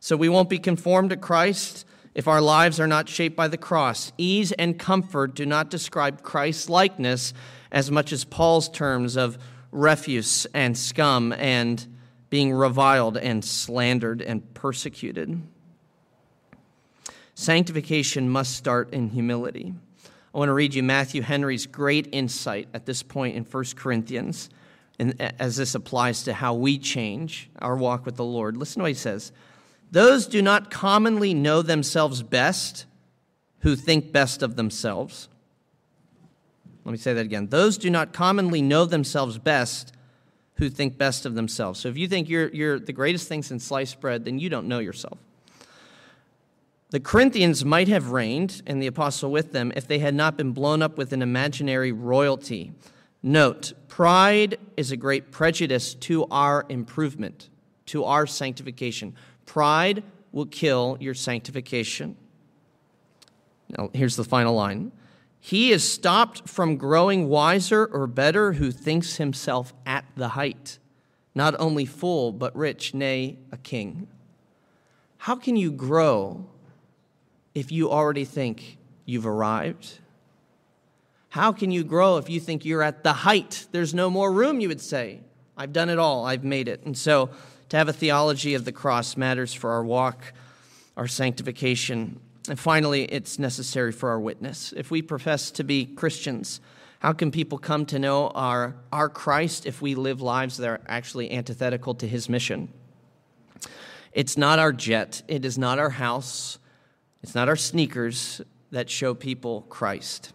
So 0.00 0.16
we 0.16 0.28
won't 0.28 0.48
be 0.48 0.58
conformed 0.58 1.10
to 1.10 1.16
Christ 1.16 1.84
if 2.14 2.26
our 2.26 2.40
lives 2.40 2.80
are 2.80 2.86
not 2.86 3.08
shaped 3.08 3.36
by 3.36 3.48
the 3.48 3.58
cross. 3.58 4.12
Ease 4.16 4.52
and 4.52 4.78
comfort 4.78 5.34
do 5.34 5.44
not 5.44 5.68
describe 5.68 6.22
Christ's 6.22 6.70
likeness 6.70 7.34
as 7.70 7.90
much 7.90 8.12
as 8.12 8.24
Paul's 8.24 8.68
terms 8.70 9.16
of 9.16 9.36
refuse 9.70 10.46
and 10.54 10.78
scum 10.78 11.32
and 11.34 11.86
being 12.30 12.52
reviled 12.52 13.16
and 13.16 13.44
slandered 13.44 14.20
and 14.20 14.52
persecuted. 14.54 15.40
Sanctification 17.34 18.28
must 18.28 18.56
start 18.56 18.92
in 18.92 19.10
humility. 19.10 19.74
I 20.34 20.38
want 20.38 20.48
to 20.48 20.54
read 20.54 20.74
you 20.74 20.82
Matthew 20.82 21.22
Henry's 21.22 21.66
great 21.66 22.08
insight 22.12 22.68
at 22.74 22.86
this 22.86 23.02
point 23.02 23.36
in 23.36 23.44
1 23.44 23.64
Corinthians, 23.76 24.50
and 24.98 25.20
as 25.38 25.56
this 25.56 25.74
applies 25.74 26.24
to 26.24 26.34
how 26.34 26.54
we 26.54 26.78
change 26.78 27.48
our 27.60 27.76
walk 27.76 28.04
with 28.04 28.16
the 28.16 28.24
Lord. 28.24 28.56
Listen 28.56 28.80
to 28.80 28.84
what 28.84 28.88
he 28.88 28.94
says 28.94 29.32
Those 29.90 30.26
do 30.26 30.42
not 30.42 30.70
commonly 30.70 31.34
know 31.34 31.62
themselves 31.62 32.22
best 32.22 32.86
who 33.60 33.76
think 33.76 34.12
best 34.12 34.42
of 34.42 34.56
themselves. 34.56 35.28
Let 36.84 36.92
me 36.92 36.98
say 36.98 37.14
that 37.14 37.24
again. 37.24 37.48
Those 37.48 37.78
do 37.78 37.90
not 37.90 38.12
commonly 38.12 38.62
know 38.62 38.84
themselves 38.84 39.38
best 39.38 39.92
who 40.56 40.70
think 40.70 40.96
best 40.96 41.26
of 41.26 41.34
themselves. 41.34 41.80
So 41.80 41.88
if 41.88 41.98
you 41.98 42.08
think 42.08 42.28
you're, 42.28 42.48
you're 42.48 42.78
the 42.78 42.92
greatest 42.92 43.28
thing 43.28 43.42
since 43.42 43.64
sliced 43.64 44.00
bread, 44.00 44.24
then 44.24 44.38
you 44.38 44.48
don't 44.48 44.66
know 44.66 44.78
yourself. 44.78 45.18
The 46.90 47.00
Corinthians 47.00 47.64
might 47.64 47.88
have 47.88 48.10
reigned, 48.10 48.62
and 48.66 48.80
the 48.80 48.86
apostle 48.86 49.30
with 49.30 49.52
them, 49.52 49.72
if 49.76 49.86
they 49.86 49.98
had 49.98 50.14
not 50.14 50.36
been 50.36 50.52
blown 50.52 50.82
up 50.82 50.96
with 50.96 51.12
an 51.12 51.20
imaginary 51.20 51.92
royalty. 51.92 52.72
Note, 53.22 53.72
pride 53.88 54.58
is 54.76 54.92
a 54.92 54.96
great 54.96 55.32
prejudice 55.32 55.94
to 55.94 56.26
our 56.30 56.64
improvement, 56.68 57.50
to 57.86 58.04
our 58.04 58.26
sanctification. 58.26 59.14
Pride 59.46 60.04
will 60.32 60.46
kill 60.46 60.96
your 61.00 61.14
sanctification. 61.14 62.16
Now, 63.76 63.90
here's 63.92 64.16
the 64.16 64.24
final 64.24 64.54
line 64.54 64.92
he 65.46 65.70
is 65.70 65.88
stopped 65.88 66.48
from 66.48 66.76
growing 66.76 67.28
wiser 67.28 67.86
or 67.86 68.08
better 68.08 68.54
who 68.54 68.72
thinks 68.72 69.16
himself 69.16 69.72
the 70.16 70.28
height, 70.28 70.78
not 71.34 71.54
only 71.58 71.84
full, 71.84 72.32
but 72.32 72.56
rich, 72.56 72.94
nay, 72.94 73.38
a 73.52 73.56
king. 73.56 74.08
How 75.18 75.36
can 75.36 75.56
you 75.56 75.70
grow 75.70 76.46
if 77.54 77.70
you 77.70 77.90
already 77.90 78.24
think 78.24 78.78
you've 79.04 79.26
arrived? 79.26 79.98
How 81.28 81.52
can 81.52 81.70
you 81.70 81.84
grow 81.84 82.16
if 82.16 82.30
you 82.30 82.40
think 82.40 82.64
you're 82.64 82.82
at 82.82 83.02
the 83.02 83.12
height? 83.12 83.66
There's 83.72 83.94
no 83.94 84.10
more 84.10 84.32
room, 84.32 84.60
you 84.60 84.68
would 84.68 84.80
say. 84.80 85.20
I've 85.56 85.72
done 85.72 85.88
it 85.88 85.98
all, 85.98 86.24
I've 86.24 86.44
made 86.44 86.68
it. 86.68 86.82
And 86.84 86.96
so 86.96 87.30
to 87.68 87.76
have 87.76 87.88
a 87.88 87.92
theology 87.92 88.54
of 88.54 88.64
the 88.64 88.72
cross 88.72 89.16
matters 89.16 89.52
for 89.52 89.70
our 89.70 89.84
walk, 89.84 90.32
our 90.96 91.06
sanctification, 91.06 92.20
and 92.48 92.58
finally, 92.58 93.04
it's 93.04 93.38
necessary 93.38 93.92
for 93.92 94.10
our 94.10 94.20
witness. 94.20 94.72
If 94.76 94.90
we 94.90 95.02
profess 95.02 95.50
to 95.52 95.64
be 95.64 95.84
Christians, 95.84 96.60
how 97.00 97.12
can 97.12 97.30
people 97.30 97.58
come 97.58 97.86
to 97.86 97.98
know 97.98 98.28
our, 98.28 98.74
our 98.92 99.08
Christ 99.08 99.66
if 99.66 99.82
we 99.82 99.94
live 99.94 100.20
lives 100.20 100.56
that 100.56 100.68
are 100.68 100.80
actually 100.86 101.30
antithetical 101.30 101.94
to 101.96 102.08
his 102.08 102.28
mission? 102.28 102.68
It's 104.12 104.38
not 104.38 104.58
our 104.58 104.72
jet, 104.72 105.22
it 105.28 105.44
is 105.44 105.58
not 105.58 105.78
our 105.78 105.90
house, 105.90 106.58
it's 107.22 107.34
not 107.34 107.48
our 107.48 107.56
sneakers 107.56 108.40
that 108.70 108.88
show 108.88 109.14
people 109.14 109.62
Christ. 109.68 110.32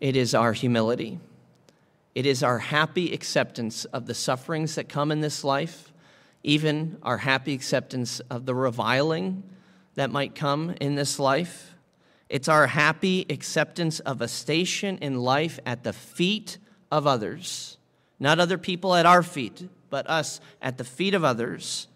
It 0.00 0.16
is 0.16 0.34
our 0.34 0.52
humility. 0.52 1.18
It 2.14 2.26
is 2.26 2.42
our 2.42 2.58
happy 2.58 3.14
acceptance 3.14 3.84
of 3.86 4.06
the 4.06 4.14
sufferings 4.14 4.74
that 4.74 4.88
come 4.88 5.10
in 5.10 5.20
this 5.20 5.44
life, 5.44 5.92
even 6.42 6.98
our 7.02 7.18
happy 7.18 7.54
acceptance 7.54 8.20
of 8.28 8.44
the 8.44 8.54
reviling 8.54 9.42
that 9.94 10.10
might 10.10 10.34
come 10.34 10.74
in 10.80 10.94
this 10.94 11.18
life. 11.18 11.71
It's 12.32 12.48
our 12.48 12.66
happy 12.66 13.26
acceptance 13.28 14.00
of 14.00 14.22
a 14.22 14.26
station 14.26 14.96
in 15.02 15.16
life 15.16 15.60
at 15.66 15.84
the 15.84 15.92
feet 15.92 16.56
of 16.90 17.06
others. 17.06 17.76
Not 18.18 18.40
other 18.40 18.56
people 18.56 18.94
at 18.94 19.04
our 19.04 19.22
feet, 19.22 19.68
but 19.90 20.08
us 20.08 20.40
at 20.62 20.78
the 20.78 20.84
feet 20.84 21.12
of 21.12 21.24
others. 21.24 21.88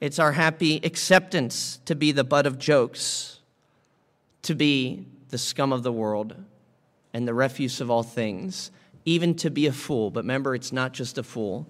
It's 0.00 0.18
our 0.18 0.32
happy 0.32 0.80
acceptance 0.82 1.80
to 1.84 1.94
be 1.94 2.12
the 2.12 2.24
butt 2.24 2.46
of 2.46 2.58
jokes, 2.58 3.40
to 4.40 4.54
be 4.54 5.06
the 5.28 5.36
scum 5.36 5.70
of 5.70 5.82
the 5.82 5.92
world 5.92 6.34
and 7.12 7.28
the 7.28 7.34
refuse 7.34 7.82
of 7.82 7.90
all 7.90 8.02
things, 8.02 8.70
even 9.04 9.34
to 9.34 9.50
be 9.50 9.66
a 9.66 9.72
fool. 9.72 10.10
But 10.10 10.24
remember, 10.24 10.54
it's 10.54 10.72
not 10.72 10.94
just 10.94 11.18
a 11.18 11.22
fool, 11.22 11.68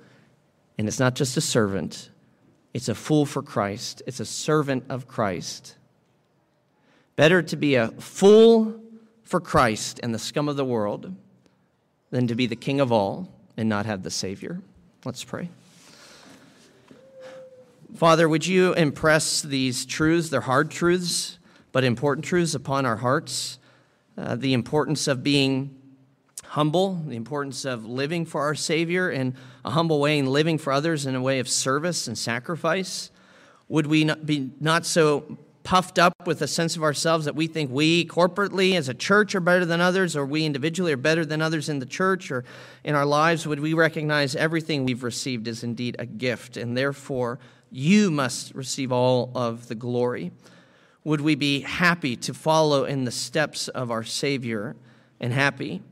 and 0.79 0.87
it's 0.87 1.01
not 1.01 1.17
just 1.17 1.37
a 1.37 1.41
servant, 1.41 2.11
it's 2.73 2.89
a 2.89 2.95
fool 2.95 3.27
for 3.27 3.43
Christ, 3.43 4.03
it's 4.07 4.21
a 4.21 4.25
servant 4.25 4.85
of 4.89 5.09
Christ. 5.09 5.75
Better 7.21 7.43
to 7.43 7.57
be 7.57 7.75
a 7.75 7.89
fool 7.89 8.81
for 9.25 9.41
Christ 9.41 10.01
and 10.03 10.15
the 10.15 10.19
scum 10.19 10.49
of 10.49 10.57
the 10.57 10.65
world 10.65 11.15
than 12.11 12.27
to 12.29 12.35
be 12.35 12.47
the 12.47 12.57
king 12.57 12.81
of 12.81 12.93
all 12.93 13.29
and 13.59 13.69
not 13.69 13.85
have 13.85 14.03
the 14.03 14.11
Savior. 14.11 14.63
Let's 15.05 15.23
pray. 15.23 15.51
Father, 17.95 18.27
would 18.27 18.47
you 18.47 18.73
impress 18.73 19.43
these 19.43 19.85
truths? 19.85 20.31
They're 20.31 20.41
hard 20.41 20.71
truths, 20.71 21.39
but 21.73 21.85
important 21.85 22.25
truths 22.25 22.55
upon 22.55 22.87
our 22.87 22.97
hearts. 22.97 23.59
Uh, 24.17 24.35
the 24.37 24.55
importance 24.55 25.07
of 25.07 25.23
being 25.23 25.77
humble, 26.43 27.03
the 27.07 27.17
importance 27.17 27.67
of 27.67 27.85
living 27.85 28.25
for 28.25 28.41
our 28.41 28.55
Savior 28.55 29.11
in 29.11 29.35
a 29.63 29.73
humble 29.73 30.01
way 30.01 30.19
and 30.19 30.27
living 30.27 30.57
for 30.57 30.73
others 30.73 31.05
in 31.05 31.15
a 31.15 31.21
way 31.21 31.39
of 31.39 31.51
service 31.51 32.09
and 32.09 32.17
sacrifice? 32.17 33.11
Would 33.69 33.89
we 33.89 34.05
not 34.05 34.25
be 34.25 34.53
not 34.59 34.87
so 34.87 35.37
puffed 35.63 35.99
up 35.99 36.15
with 36.27 36.43
a 36.43 36.49
sense 36.49 36.77
of 36.77 36.83
ourselves 36.83 37.25
that 37.25 37.35
we 37.35 37.47
think 37.47 37.71
we 37.71 38.05
corporately 38.07 38.75
as 38.75 38.89
a 38.89 38.95
church 38.95 39.35
are 39.35 39.41
better 39.41 39.65
than 39.65 39.81
others, 39.81 40.17
or 40.17 40.25
we 40.25 40.45
individually 40.45 40.93
are 40.93 40.97
better 40.97 41.25
than 41.25 41.43
others 41.43 41.69
in 41.69 41.79
the 41.79 41.87
church 41.87 42.31
or 42.31 42.45
in 42.85 42.95
our 42.95 43.07
lives? 43.07 43.47
Would 43.47 43.61
we 43.61 43.75
recognize 43.75 44.35
everything 44.35 44.85
we've 44.85 45.05
received 45.05 45.49
is 45.49 45.63
indeed 45.63 45.97
a 45.99 46.07
gift, 46.07 46.57
and 46.57 46.77
therefore 46.77 47.39
you 47.71 48.11
must 48.11 48.55
receive 48.55 48.93
all 48.93 49.31
of 49.35 49.69
the 49.69 49.75
glory? 49.75 50.33
Would 51.05 51.21
we 51.21 51.35
be 51.35 51.61
happy 51.61 52.17
to 52.17 52.35
follow 52.35 52.85
in 52.85 53.05
the 53.05 53.11
steps 53.11 53.69
of 53.69 53.91
our 53.91 54.05
Savior 54.05 54.77
and 55.21 55.33
happy 55.33 55.83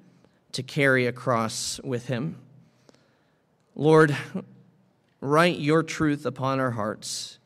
to 0.52 0.62
carry 0.62 1.06
a 1.06 1.12
cross 1.12 1.80
with 1.84 2.06
him. 2.06 2.36
Lord, 3.74 4.16
write 5.20 5.58
your 5.58 5.82
truth 5.82 6.26
upon 6.26 6.58
our 6.58 6.72
hearts. 6.72 7.37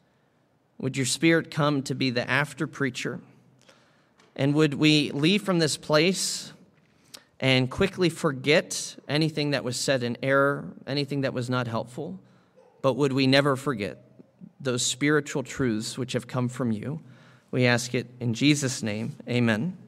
Would 0.82 0.96
your 0.96 1.06
Spirit 1.06 1.50
come 1.50 1.82
to 1.84 1.94
be 1.94 2.10
the 2.10 2.28
after 2.28 2.66
preacher? 2.66 3.20
And 4.34 4.52
would 4.54 4.74
we 4.74 5.12
leave 5.12 5.42
from 5.42 5.60
this 5.60 5.76
place 5.76 6.52
and 7.38 7.70
quickly 7.70 8.08
forget 8.08 8.96
anything 9.08 9.52
that 9.52 9.62
was 9.62 9.76
said 9.76 10.02
in 10.02 10.18
error, 10.24 10.64
anything 10.86 11.20
that 11.20 11.32
was 11.32 11.48
not 11.48 11.68
helpful? 11.68 12.18
But 12.82 12.94
would 12.94 13.12
we 13.12 13.28
never 13.28 13.54
forget 13.54 14.04
those 14.60 14.84
spiritual 14.84 15.44
truths 15.44 15.96
which 15.96 16.14
have 16.14 16.26
come 16.26 16.48
from 16.48 16.72
you? 16.72 17.00
We 17.52 17.64
ask 17.64 17.94
it 17.94 18.08
in 18.18 18.34
Jesus' 18.34 18.82
name. 18.82 19.14
Amen. 19.28 19.78